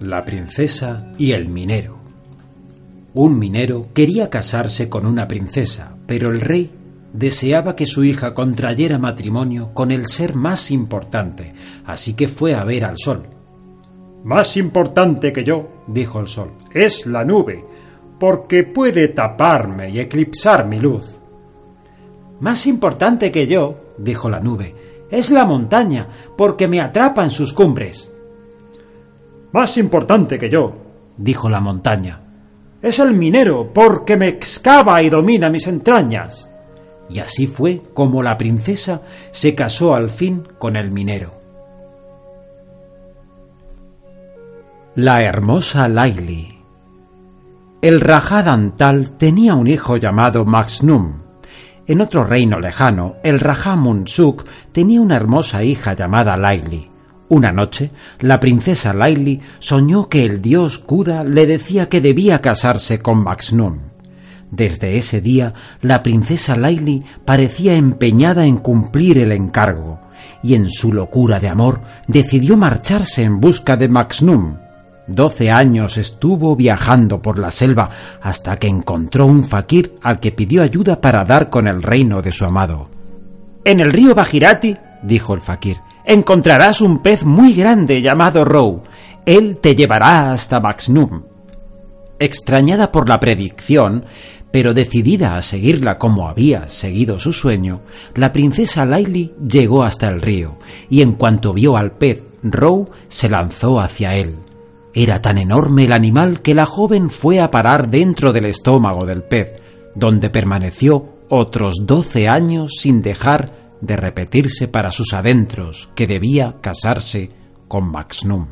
La 0.00 0.24
princesa 0.24 1.06
y 1.18 1.32
el 1.32 1.48
minero. 1.48 1.98
Un 3.14 3.38
minero 3.38 3.88
quería 3.94 4.28
casarse 4.28 4.88
con 4.88 5.06
una 5.06 5.26
princesa, 5.26 5.94
pero 6.06 6.30
el 6.30 6.40
rey 6.40 6.70
deseaba 7.12 7.74
que 7.74 7.86
su 7.86 8.04
hija 8.04 8.34
contrayera 8.34 8.98
matrimonio 8.98 9.72
con 9.72 9.90
el 9.90 10.06
ser 10.06 10.34
más 10.34 10.70
importante, 10.70 11.54
así 11.86 12.12
que 12.12 12.28
fue 12.28 12.54
a 12.54 12.62
ver 12.64 12.84
al 12.84 12.98
sol. 12.98 13.26
Más 14.24 14.56
importante 14.56 15.32
que 15.32 15.44
yo, 15.44 15.68
Dijo 15.86 16.18
el 16.20 16.26
sol. 16.26 16.50
es 16.72 17.06
la 17.06 17.24
nube, 17.24 17.64
porque 18.18 18.64
puede 18.64 19.08
taparme 19.08 19.90
y 19.90 20.00
eclipsar 20.00 20.66
mi 20.66 20.80
luz. 20.80 21.16
Más 22.40 22.66
importante 22.66 23.30
que 23.30 23.46
yo, 23.46 23.92
dijo 23.98 24.28
la 24.28 24.40
nube, 24.40 24.74
es 25.10 25.30
la 25.30 25.44
montaña, 25.44 26.08
porque 26.36 26.66
me 26.66 26.80
atrapa 26.80 27.22
en 27.22 27.30
sus 27.30 27.52
cumbres. 27.52 28.10
Más 29.52 29.78
importante 29.78 30.38
que 30.38 30.48
yo, 30.50 30.74
Dijo 31.18 31.48
la 31.48 31.60
montaña. 31.60 32.20
es 32.82 32.98
el 32.98 33.14
minero, 33.14 33.72
porque 33.72 34.18
me 34.18 34.28
excava 34.28 35.02
y 35.02 35.08
domina 35.08 35.48
mis 35.48 35.66
entrañas. 35.66 36.50
Y 37.08 37.20
así 37.20 37.46
fue 37.46 37.80
como 37.94 38.22
la 38.22 38.36
princesa 38.36 39.00
se 39.30 39.54
casó 39.54 39.94
al 39.94 40.10
fin 40.10 40.42
con 40.58 40.76
el 40.76 40.90
minero. 40.90 41.35
La 44.98 45.22
hermosa 45.22 45.90
Laili. 45.90 46.56
El 47.82 48.00
Rajá 48.00 48.42
Dantal 48.42 49.10
tenía 49.18 49.54
un 49.54 49.66
hijo 49.66 49.98
llamado 49.98 50.46
Maxnum. 50.46 51.20
En 51.86 52.00
otro 52.00 52.24
reino 52.24 52.58
lejano, 52.58 53.16
el 53.22 53.38
Rajá 53.38 53.76
Munsuk 53.76 54.46
tenía 54.72 55.02
una 55.02 55.16
hermosa 55.16 55.62
hija 55.62 55.92
llamada 55.92 56.38
Laili. 56.38 56.88
Una 57.28 57.52
noche, 57.52 57.90
la 58.20 58.40
princesa 58.40 58.94
Laili 58.94 59.38
soñó 59.58 60.08
que 60.08 60.24
el 60.24 60.40
dios 60.40 60.78
Kuda 60.78 61.24
le 61.24 61.46
decía 61.46 61.90
que 61.90 62.00
debía 62.00 62.38
casarse 62.38 63.00
con 63.00 63.22
Maxnum. 63.22 63.80
Desde 64.50 64.96
ese 64.96 65.20
día, 65.20 65.52
la 65.82 66.02
princesa 66.02 66.56
Laili 66.56 67.04
parecía 67.26 67.74
empeñada 67.74 68.46
en 68.46 68.56
cumplir 68.56 69.18
el 69.18 69.32
encargo, 69.32 70.00
y 70.42 70.54
en 70.54 70.70
su 70.70 70.90
locura 70.90 71.38
de 71.38 71.48
amor 71.48 71.82
decidió 72.08 72.56
marcharse 72.56 73.24
en 73.24 73.42
busca 73.42 73.76
de 73.76 73.88
Maxnum. 73.88 74.65
Doce 75.06 75.50
años 75.50 75.98
estuvo 75.98 76.56
viajando 76.56 77.22
por 77.22 77.38
la 77.38 77.52
selva 77.52 77.90
hasta 78.20 78.58
que 78.58 78.66
encontró 78.66 79.26
un 79.26 79.44
fakir 79.44 79.94
al 80.02 80.18
que 80.18 80.32
pidió 80.32 80.62
ayuda 80.62 81.00
para 81.00 81.24
dar 81.24 81.48
con 81.48 81.68
el 81.68 81.82
reino 81.82 82.22
de 82.22 82.32
su 82.32 82.44
amado. 82.44 82.88
En 83.64 83.80
el 83.80 83.92
río 83.92 84.14
Bajirati, 84.14 84.76
dijo 85.02 85.34
el 85.34 85.42
fakir, 85.42 85.76
encontrarás 86.04 86.80
un 86.80 87.02
pez 87.02 87.24
muy 87.24 87.52
grande 87.52 88.02
llamado 88.02 88.44
Rou. 88.44 88.82
Él 89.24 89.58
te 89.58 89.76
llevará 89.76 90.32
hasta 90.32 90.60
Maxnum. 90.60 91.22
Extrañada 92.18 92.90
por 92.90 93.08
la 93.08 93.20
predicción, 93.20 94.06
pero 94.50 94.74
decidida 94.74 95.36
a 95.36 95.42
seguirla 95.42 95.98
como 95.98 96.28
había 96.28 96.66
seguido 96.66 97.18
su 97.18 97.32
sueño, 97.32 97.82
la 98.14 98.32
princesa 98.32 98.86
Laili 98.86 99.34
llegó 99.46 99.84
hasta 99.84 100.08
el 100.08 100.20
río 100.20 100.56
y 100.88 101.02
en 101.02 101.12
cuanto 101.12 101.52
vio 101.52 101.76
al 101.76 101.92
pez 101.92 102.22
Rou 102.42 102.88
se 103.08 103.28
lanzó 103.28 103.80
hacia 103.80 104.14
él. 104.14 104.45
Era 104.98 105.20
tan 105.20 105.36
enorme 105.36 105.84
el 105.84 105.92
animal 105.92 106.40
que 106.40 106.54
la 106.54 106.64
joven 106.64 107.10
fue 107.10 107.38
a 107.38 107.50
parar 107.50 107.90
dentro 107.90 108.32
del 108.32 108.46
estómago 108.46 109.04
del 109.04 109.22
pez, 109.22 109.60
donde 109.94 110.30
permaneció 110.30 111.18
otros 111.28 111.84
doce 111.84 112.28
años 112.28 112.76
sin 112.80 113.02
dejar 113.02 113.52
de 113.82 113.94
repetirse 113.94 114.68
para 114.68 114.90
sus 114.90 115.12
adentros 115.12 115.90
que 115.94 116.06
debía 116.06 116.56
casarse 116.62 117.28
con 117.68 117.90
Maxnum. 117.90 118.46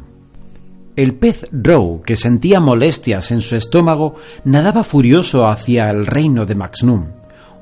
El 0.97 1.15
pez 1.15 1.49
Row, 1.51 2.03
que 2.03 2.15
sentía 2.15 2.61
molestias 2.61 3.31
en 3.31 3.41
su 3.41 3.57
estómago, 3.57 4.15
nadaba 4.45 4.85
furioso 4.85 5.49
hacia 5.49 5.89
el 5.89 6.07
reino 6.07 6.45
de 6.45 6.57
Maxnum. 6.57 7.07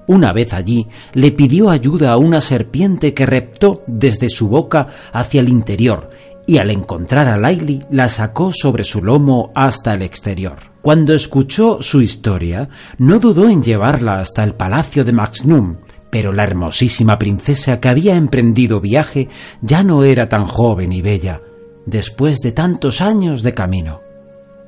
Una 0.09 0.33
vez 0.33 0.53
allí, 0.53 0.89
le 1.13 1.31
pidió 1.31 1.71
ayuda 1.71 2.11
a 2.11 2.17
una 2.17 2.41
serpiente 2.41 3.15
que 3.15 3.27
reptó 3.27 3.85
desde 3.87 4.29
su 4.29 4.49
boca 4.49 4.89
hacia 5.13 5.41
el 5.41 5.49
interior 5.49 6.11
y 6.53 6.59
al 6.59 6.71
encontrar 6.71 7.29
a 7.29 7.39
Laili 7.39 7.81
la 7.91 8.11
sacó 8.11 8.53
sobre 8.53 8.85
su 8.85 9.03
lomo 9.03 9.51
hasta 9.55 9.95
el 9.95 10.03
exterior. 10.03 10.59
Cuando 10.83 11.15
escuchó 11.15 11.81
su 11.81 12.03
historia, 12.03 12.69
no 12.99 13.19
dudó 13.19 13.49
en 13.49 13.63
llevarla 13.63 14.21
hasta 14.21 14.45
el 14.45 14.55
palacio 14.55 15.03
de 15.03 15.13
Maxnum, 15.13 15.79
pero 16.11 16.31
la 16.31 16.43
hermosísima 16.43 17.19
princesa 17.19 17.81
que 17.81 17.89
había 17.89 18.17
emprendido 18.17 18.83
viaje 18.83 19.31
ya 19.63 19.83
no 19.83 20.05
era 20.05 20.29
tan 20.29 20.45
joven 20.45 20.93
y 20.93 21.01
bella, 21.01 21.41
después 21.87 22.41
de 22.41 22.53
tantos 22.53 23.01
años 23.01 23.43
de 23.43 23.55
camino. 23.55 24.01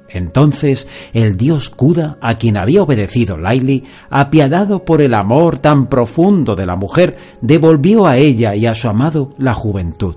Entonces 0.08 0.88
el 1.12 1.36
dios 1.36 1.68
Kuda, 1.68 2.16
a 2.22 2.38
quien 2.38 2.56
había 2.56 2.82
obedecido 2.82 3.36
Laili, 3.36 3.84
apiadado 4.08 4.86
por 4.86 5.02
el 5.02 5.12
amor 5.12 5.58
tan 5.58 5.88
profundo 5.88 6.56
de 6.56 6.64
la 6.64 6.76
mujer, 6.76 7.18
devolvió 7.42 8.06
a 8.06 8.16
ella 8.16 8.54
y 8.54 8.64
a 8.64 8.74
su 8.74 8.88
amado 8.88 9.34
la 9.36 9.52
juventud 9.52 10.16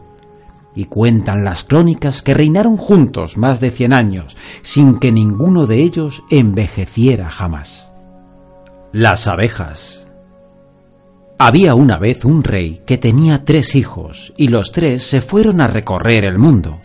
y 0.78 0.86
cuentan 0.86 1.44
las 1.44 1.64
crónicas 1.64 2.22
que 2.22 2.36
reinaron 2.36 2.78
juntos 2.78 3.36
más 3.36 3.60
de 3.60 3.72
cien 3.72 3.94
años, 3.94 4.38
sin 4.62 5.00
que 5.00 5.12
ninguno 5.12 5.66
de 5.66 5.82
ellos 5.82 6.22
envejeciera 6.30 7.32
jamás. 7.32 7.90
Las 8.92 9.28
abejas. 9.28 10.08
Había 11.40 11.74
una 11.74 11.98
vez 11.98 12.26
un 12.26 12.44
rey 12.44 12.84
que 12.86 13.00
tenía 13.00 13.44
tres 13.44 13.74
hijos, 13.74 14.36
y 14.38 14.50
los 14.50 14.72
tres 14.72 15.02
se 15.02 15.22
fueron 15.22 15.62
a 15.62 15.68
recorrer 15.68 16.26
el 16.26 16.38
mundo. 16.38 16.80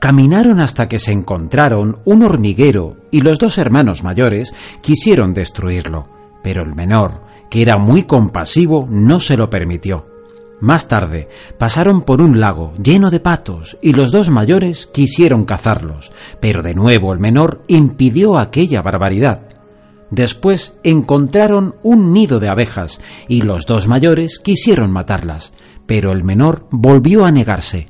Caminaron 0.00 0.58
hasta 0.58 0.88
que 0.88 0.98
se 0.98 1.12
encontraron 1.12 2.00
un 2.04 2.24
hormiguero, 2.24 2.96
y 3.12 3.20
los 3.20 3.38
dos 3.38 3.58
hermanos 3.58 4.02
mayores 4.02 4.54
quisieron 4.82 5.32
destruirlo, 5.32 6.08
pero 6.42 6.64
el 6.64 6.74
menor, 6.74 7.22
que 7.48 7.62
era 7.62 7.76
muy 7.76 8.02
compasivo, 8.02 8.88
no 8.90 9.20
se 9.20 9.36
lo 9.36 9.48
permitió. 9.48 10.15
Más 10.60 10.88
tarde 10.88 11.28
pasaron 11.58 12.02
por 12.02 12.22
un 12.22 12.40
lago 12.40 12.72
lleno 12.82 13.10
de 13.10 13.20
patos 13.20 13.76
y 13.82 13.92
los 13.92 14.10
dos 14.10 14.30
mayores 14.30 14.86
quisieron 14.86 15.44
cazarlos, 15.44 16.12
pero 16.40 16.62
de 16.62 16.74
nuevo 16.74 17.12
el 17.12 17.18
menor 17.18 17.62
impidió 17.68 18.38
aquella 18.38 18.80
barbaridad. 18.80 19.42
Después 20.10 20.72
encontraron 20.82 21.74
un 21.82 22.12
nido 22.12 22.40
de 22.40 22.48
abejas 22.48 23.00
y 23.28 23.42
los 23.42 23.66
dos 23.66 23.86
mayores 23.86 24.38
quisieron 24.38 24.92
matarlas, 24.92 25.52
pero 25.84 26.12
el 26.12 26.24
menor 26.24 26.66
volvió 26.70 27.26
a 27.26 27.32
negarse. 27.32 27.86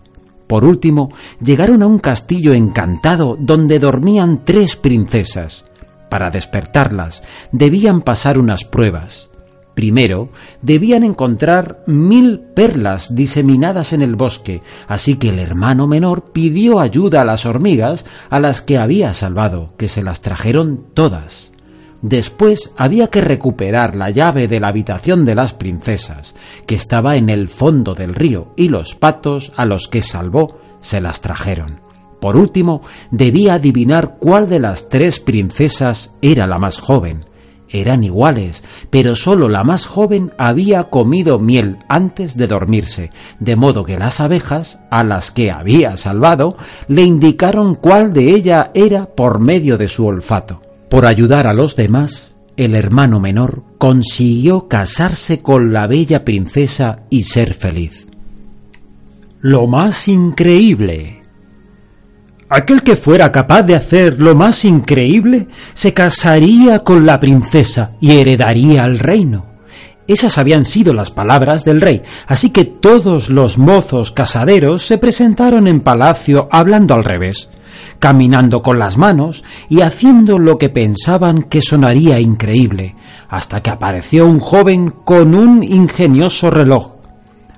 Por 0.49 0.65
último, 0.65 1.11
llegaron 1.41 1.83
a 1.83 1.87
un 1.87 1.99
castillo 1.99 2.53
encantado 2.53 3.37
donde 3.39 3.79
dormían 3.79 4.45
tres 4.45 4.77
princesas. 4.77 5.65
Para 6.09 6.31
despertarlas 6.31 7.23
debían 7.53 8.01
pasar 8.01 8.39
unas 8.39 8.65
pruebas. 8.65 9.29
Primero, 9.77 10.31
debían 10.63 11.05
encontrar 11.05 11.85
mil 11.87 12.41
perlas 12.41 13.15
diseminadas 13.15 13.93
en 13.93 14.01
el 14.01 14.17
bosque, 14.17 14.63
así 14.89 15.17
que 15.17 15.29
el 15.29 15.39
hermano 15.39 15.87
menor 15.87 16.33
pidió 16.33 16.81
ayuda 16.81 17.21
a 17.21 17.25
las 17.27 17.45
hormigas 17.45 18.07
a 18.31 18.41
las 18.41 18.63
que 18.63 18.79
había 18.79 19.13
salvado, 19.13 19.75
que 19.77 19.89
se 19.89 20.03
las 20.03 20.23
trajeron 20.23 20.87
todas. 20.95 21.53
Después 22.01 22.73
había 22.79 23.09
que 23.09 23.21
recuperar 23.21 23.97
la 23.97 24.09
llave 24.09 24.49
de 24.49 24.61
la 24.61 24.69
habitación 24.69 25.27
de 25.27 25.35
las 25.35 25.53
princesas, 25.53 26.35
que 26.67 26.75
estaba 26.75 27.17
en 27.17 27.29
el 27.29 27.51
fondo 27.51 27.95
del 27.95 28.15
río, 28.15 28.55
y 28.57 28.71
los 28.71 28.95
patos 28.95 29.53
a 29.57 29.67
los 29.67 29.89
que 29.89 30.01
salvó 30.01 30.59
se 30.81 31.03
las 31.03 31.21
trajeron. 31.21 31.81
Por 32.19 32.39
último, 32.39 32.81
debía 33.11 33.55
adivinar 33.55 34.17
cuál 34.19 34.49
de 34.49 34.59
las 34.59 34.89
tres 34.89 35.21
princesas 35.21 36.15
era 36.23 36.47
la 36.47 36.57
más 36.57 36.79
joven, 36.79 37.27
eran 37.71 38.05
iguales, 38.05 38.63
pero 38.91 39.17
sólo 39.17 39.49
la 39.49 39.65
más 39.65 39.87
joven 39.87 40.33
había 40.39 40.85
comido 40.85 41.39
miel 41.39 41.79
antes 41.89 42.37
de 42.37 42.47
dormirse, 42.47 43.11
de 43.41 43.57
modo 43.57 43.85
que 43.85 43.99
las 43.99 44.21
abejas, 44.21 44.81
a 44.91 45.05
las 45.05 45.31
que 45.31 45.51
había 45.51 45.97
salvado, 45.97 46.57
le 46.89 47.03
indicaron 47.03 47.75
cuál 47.75 48.13
de 48.13 48.31
ella 48.31 48.71
era 48.75 49.07
por 49.07 49.41
medio 49.41 49.79
de 49.79 49.89
su 49.89 50.07
olfato. 50.07 50.63
Por 50.89 51.07
ayudar 51.07 51.47
a 51.47 51.53
los 51.53 51.77
demás, 51.77 52.37
el 52.57 52.75
hermano 52.75 53.21
menor 53.21 53.63
consiguió 53.79 54.69
casarse 54.69 55.39
con 55.39 55.73
la 55.73 55.87
bella 55.87 56.25
princesa 56.25 57.01
y 57.11 57.23
ser 57.23 57.55
feliz. 57.55 58.07
Lo 59.41 59.67
más 59.67 60.09
increíble 60.09 61.16
Aquel 62.49 62.83
que 62.83 62.95
fuera 62.95 63.33
capaz 63.33 63.63
de 63.63 63.75
hacer 63.75 64.21
lo 64.21 64.37
más 64.37 64.65
increíble 64.65 65.49
se 65.75 65.93
casaría 65.93 66.79
con 66.81 67.05
la 67.05 67.19
princesa 67.19 67.93
y 68.01 68.13
heredaría 68.13 68.85
el 68.85 69.01
reino. 69.01 69.47
Esas 70.07 70.39
habían 70.39 70.65
sido 70.65 70.95
las 70.95 71.11
palabras 71.11 71.65
del 71.65 71.81
rey, 71.81 72.03
así 72.29 72.51
que 72.51 72.65
todos 72.65 73.29
los 73.29 73.59
mozos 73.59 74.13
casaderos 74.13 74.87
se 74.87 74.99
presentaron 74.99 75.67
en 75.67 75.81
palacio 75.81 76.49
hablando 76.53 76.95
al 76.95 77.03
revés, 77.03 77.51
caminando 77.99 78.63
con 78.63 78.79
las 78.79 78.97
manos 78.97 79.43
y 79.69 79.81
haciendo 79.81 80.39
lo 80.39 80.59
que 80.59 80.69
pensaban 80.69 81.43
que 81.43 81.61
sonaría 81.61 82.21
increíble, 82.21 82.95
hasta 83.29 83.61
que 83.61 83.71
apareció 83.71 84.25
un 84.27 84.39
joven 84.39 84.91
con 84.91 85.35
un 85.35 85.65
ingenioso 85.65 86.51
reloj. 86.53 86.93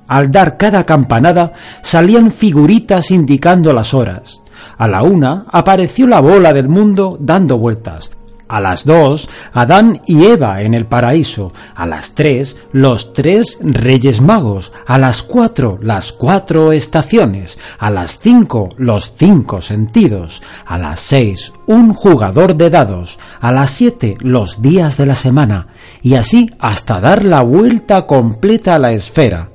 Al 0.07 0.31
dar 0.31 0.57
cada 0.57 0.87
campanada 0.87 1.53
salían 1.83 2.31
figuritas 2.31 3.11
indicando 3.11 3.75
las 3.75 3.93
horas. 3.93 4.41
A 4.77 4.89
la 4.89 5.03
una 5.03 5.47
apareció 5.51 6.07
la 6.07 6.21
bola 6.21 6.53
del 6.53 6.69
mundo 6.69 7.17
dando 7.21 7.59
vueltas. 7.59 8.11
A 8.49 8.63
las 8.63 8.87
dos, 8.87 9.29
Adán 9.53 10.01
y 10.07 10.25
Eva 10.25 10.63
en 10.63 10.73
el 10.73 10.87
paraíso. 10.87 11.53
A 11.75 11.85
las 11.85 12.15
tres, 12.15 12.59
los 12.73 13.13
tres 13.13 13.59
reyes 13.61 14.23
magos. 14.23 14.73
A 14.87 14.97
las 14.97 15.23
cuatro, 15.23 15.79
las 15.83 16.13
cuatro 16.13 16.73
estaciones. 16.73 17.59
A 17.79 17.91
las 17.91 18.19
cinco, 18.19 18.71
los 18.79 19.13
cinco 19.15 19.61
sentidos. 19.61 20.43
A 20.65 20.79
las 20.79 21.01
seis, 21.01 21.53
un 21.67 21.93
jugador 21.93 22.57
de 22.57 22.71
dados. 22.71 23.19
A 23.39 23.53
las 23.53 23.71
siete, 23.71 24.17
los 24.21 24.63
días 24.63 24.97
de 24.97 25.05
la 25.05 25.15
semana. 25.15 25.67
Y 26.03 26.15
así 26.15 26.51
hasta 26.59 27.01
dar 27.01 27.27
la 27.27 27.43
vuelta 27.43 28.07
completa 28.07 28.77
a 28.77 28.79
la 28.79 28.93
esfera. 28.93 29.51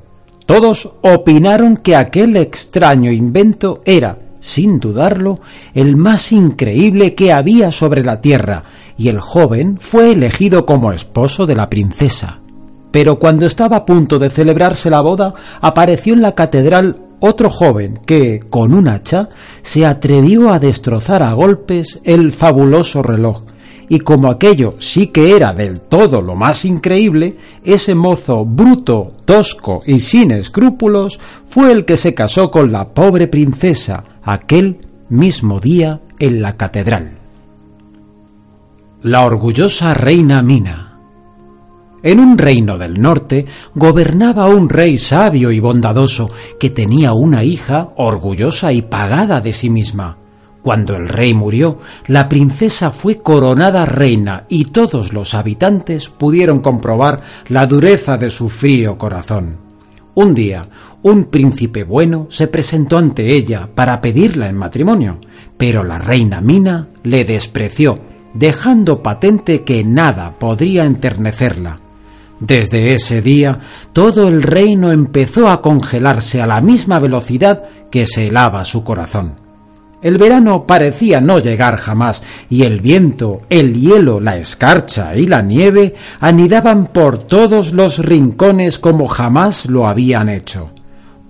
Todos 0.45 0.91
opinaron 1.01 1.77
que 1.77 1.95
aquel 1.95 2.37
extraño 2.37 3.11
invento 3.11 3.81
era 3.85 4.19
sin 4.43 4.81
dudarlo, 4.81 5.39
el 5.73 5.95
más 5.95 6.33
increíble 6.33 7.15
que 7.15 7.31
había 7.31 7.71
sobre 7.71 8.03
la 8.03 8.19
tierra, 8.19 8.63
y 8.97 9.07
el 9.07 9.21
joven 9.21 9.77
fue 9.79 10.11
elegido 10.11 10.65
como 10.65 10.91
esposo 10.91 11.45
de 11.45 11.55
la 11.55 11.69
princesa. 11.69 12.41
Pero 12.91 13.19
cuando 13.19 13.45
estaba 13.45 13.77
a 13.77 13.85
punto 13.85 14.19
de 14.19 14.29
celebrarse 14.29 14.89
la 14.89 14.99
boda, 14.99 15.33
apareció 15.61 16.13
en 16.13 16.21
la 16.21 16.35
catedral 16.35 16.97
otro 17.21 17.49
joven 17.49 18.01
que, 18.05 18.41
con 18.49 18.73
un 18.73 18.89
hacha, 18.89 19.29
se 19.61 19.85
atrevió 19.85 20.51
a 20.51 20.59
destrozar 20.59 21.23
a 21.23 21.31
golpes 21.31 22.01
el 22.03 22.33
fabuloso 22.33 23.01
reloj. 23.01 23.43
Y 23.87 23.99
como 23.99 24.29
aquello 24.29 24.73
sí 24.77 25.07
que 25.07 25.37
era 25.37 25.53
del 25.53 25.79
todo 25.79 26.21
lo 26.21 26.35
más 26.35 26.65
increíble, 26.65 27.37
ese 27.63 27.95
mozo 27.95 28.43
bruto, 28.43 29.13
tosco 29.23 29.79
y 29.85 30.01
sin 30.01 30.31
escrúpulos 30.31 31.19
fue 31.47 31.71
el 31.71 31.85
que 31.85 31.95
se 31.95 32.13
casó 32.13 32.51
con 32.51 32.73
la 32.73 32.89
pobre 32.89 33.27
princesa 33.27 34.03
aquel 34.23 34.79
mismo 35.09 35.59
día 35.59 36.01
en 36.19 36.41
la 36.41 36.57
catedral. 36.57 37.19
La 39.01 39.25
orgullosa 39.25 39.93
reina 39.93 40.41
Mina 40.41 40.93
en 42.03 42.19
un 42.19 42.37
reino 42.37 42.77
del 42.77 43.01
norte 43.01 43.45
gobernaba 43.73 44.47
un 44.47 44.67
rey 44.67 44.97
sabio 44.97 45.51
y 45.51 45.61
bondadoso 45.61 46.29
que 46.59 46.69
tenía 46.69 47.13
una 47.13 47.45
hija 47.45 47.91
orgullosa 47.95 48.73
y 48.73 48.81
pagada 48.81 49.39
de 49.39 49.53
sí 49.53 49.69
misma. 49.69 50.17
Cuando 50.61 50.95
el 50.95 51.07
rey 51.07 51.33
murió, 51.33 51.77
la 52.07 52.27
princesa 52.27 52.91
fue 52.91 53.21
coronada 53.21 53.85
reina 53.85 54.45
y 54.49 54.65
todos 54.65 55.13
los 55.13 55.33
habitantes 55.33 56.09
pudieron 56.09 56.59
comprobar 56.59 57.21
la 57.47 57.67
dureza 57.67 58.17
de 58.17 58.29
su 58.29 58.49
frío 58.49 58.97
corazón. 58.97 59.62
Un 60.15 60.35
día, 60.35 60.67
un 61.01 61.25
príncipe 61.25 61.83
bueno 61.83 62.27
se 62.29 62.47
presentó 62.47 62.97
ante 62.97 63.35
ella 63.35 63.67
para 63.73 63.99
pedirla 63.99 64.47
en 64.47 64.55
matrimonio, 64.55 65.17
pero 65.57 65.83
la 65.83 65.97
reina 65.97 66.39
Mina 66.39 66.89
le 67.03 67.25
despreció, 67.25 67.97
dejando 68.33 69.01
patente 69.01 69.63
que 69.63 69.83
nada 69.83 70.37
podría 70.37 70.85
enternecerla. 70.85 71.79
Desde 72.39 72.93
ese 72.93 73.21
día 73.21 73.59
todo 73.91 74.27
el 74.27 74.43
reino 74.43 74.91
empezó 74.91 75.49
a 75.49 75.61
congelarse 75.61 76.41
a 76.41 76.47
la 76.47 76.61
misma 76.61 76.99
velocidad 76.99 77.63
que 77.89 78.05
se 78.05 78.27
helaba 78.27 78.65
su 78.65 78.83
corazón. 78.83 79.42
El 80.03 80.17
verano 80.17 80.67
parecía 80.67 81.21
no 81.21 81.39
llegar 81.39 81.77
jamás, 81.77 82.21
y 82.49 82.63
el 82.63 82.81
viento, 82.81 83.41
el 83.49 83.73
hielo, 83.73 84.19
la 84.19 84.35
escarcha 84.35 85.15
y 85.15 85.27
la 85.27 85.41
nieve 85.41 85.95
anidaban 86.19 86.87
por 86.87 87.19
todos 87.19 87.71
los 87.71 87.99
rincones 87.99 88.79
como 88.79 89.07
jamás 89.07 89.65
lo 89.65 89.87
habían 89.87 90.27
hecho. 90.27 90.71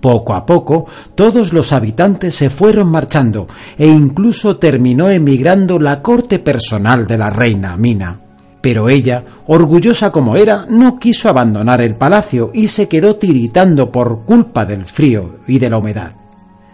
Poco 0.00 0.34
a 0.34 0.44
poco 0.44 0.86
todos 1.14 1.52
los 1.52 1.72
habitantes 1.72 2.34
se 2.34 2.50
fueron 2.50 2.88
marchando 2.88 3.46
e 3.78 3.86
incluso 3.86 4.56
terminó 4.56 5.08
emigrando 5.08 5.78
la 5.78 6.02
corte 6.02 6.40
personal 6.40 7.06
de 7.06 7.16
la 7.16 7.30
reina 7.30 7.76
Mina. 7.76 8.20
Pero 8.60 8.88
ella, 8.88 9.24
orgullosa 9.46 10.10
como 10.10 10.36
era, 10.36 10.66
no 10.68 10.98
quiso 10.98 11.28
abandonar 11.28 11.80
el 11.80 11.94
palacio 11.94 12.50
y 12.52 12.66
se 12.66 12.88
quedó 12.88 13.16
tiritando 13.16 13.92
por 13.92 14.24
culpa 14.24 14.66
del 14.66 14.84
frío 14.84 15.36
y 15.46 15.58
de 15.58 15.70
la 15.70 15.78
humedad, 15.78 16.12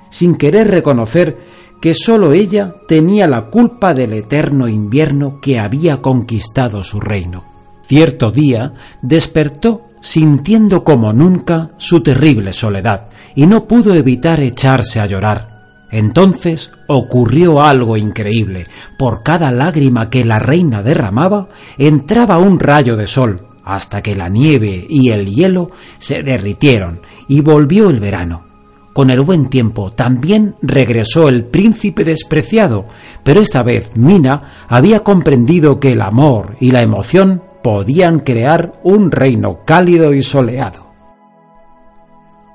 sin 0.09 0.37
querer 0.37 0.69
reconocer 0.69 1.37
que 1.81 1.95
sólo 1.95 2.33
ella 2.33 2.75
tenía 2.87 3.27
la 3.27 3.47
culpa 3.47 3.95
del 3.95 4.13
eterno 4.13 4.69
invierno 4.69 5.41
que 5.41 5.59
había 5.59 6.03
conquistado 6.03 6.83
su 6.83 7.01
reino. 7.01 7.45
Cierto 7.83 8.31
día 8.31 8.73
despertó 9.03 9.87
sintiendo 10.01 10.85
como 10.85 11.13
nunca 11.13 11.71
su 11.77 12.03
terrible 12.03 12.53
soledad 12.53 13.09
y 13.35 13.47
no 13.47 13.67
pudo 13.67 13.95
evitar 13.95 14.41
echarse 14.41 15.01
a 15.01 15.07
llorar. 15.07 15.61
Entonces 15.91 16.71
ocurrió 16.87 17.61
algo 17.61 17.97
increíble. 17.97 18.67
Por 18.97 19.23
cada 19.23 19.51
lágrima 19.51 20.09
que 20.09 20.25
la 20.25 20.39
reina 20.39 20.83
derramaba, 20.83 21.49
entraba 21.79 22.39
un 22.39 22.61
rayo 22.61 22.97
de 22.97 23.09
sol, 23.09 23.49
hasta 23.65 24.01
que 24.01 24.15
la 24.15 24.29
nieve 24.29 24.87
y 24.89 25.11
el 25.11 25.27
hielo 25.27 25.69
se 25.99 26.23
derritieron 26.23 27.01
y 27.29 27.41
volvió 27.41 27.91
el 27.91 27.99
verano. 27.99 28.50
Con 28.93 29.11
el 29.11 29.21
buen 29.23 29.49
tiempo 29.49 29.93
también 29.93 30.57
regresó 30.63 31.29
el 31.29 31.45
príncipe 31.45 32.05
despreciado, 32.05 32.87
pero 33.23 33.41
esta 33.41 33.63
vez 33.63 33.97
Mina 33.97 34.43
había 34.69 35.01
comprendido 35.01 35.79
que 35.79 35.93
el 35.93 36.03
amor 36.03 36.57
y 36.59 36.73
la 36.73 36.83
emoción 36.83 37.43
podían 37.63 38.21
crear 38.21 38.73
un 38.83 39.11
reino 39.11 39.61
cálido 39.65 40.13
y 40.13 40.23
soleado. 40.23 40.90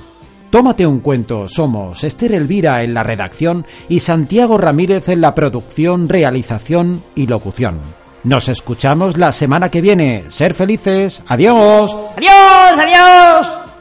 Tómate 0.52 0.86
un 0.86 1.00
cuento 1.00 1.48
somos 1.48 2.04
Esther 2.04 2.34
Elvira 2.34 2.84
en 2.84 2.94
la 2.94 3.02
redacción 3.02 3.66
y 3.90 4.02
Santiago 4.02 4.60
Ramírez 4.60 5.10
en 5.10 5.22
la 5.22 5.34
producción, 5.34 6.10
realización 6.10 7.04
y 7.16 7.26
locución. 7.26 7.80
Nos 8.24 8.50
escuchamos 8.50 9.18
la 9.18 9.32
semana 9.32 9.70
que 9.70 9.82
viene. 9.82 10.26
Ser 10.28 10.54
felices. 10.54 11.24
Adiós. 11.26 11.98
Adiós, 12.18 12.72
adiós. 12.80 13.73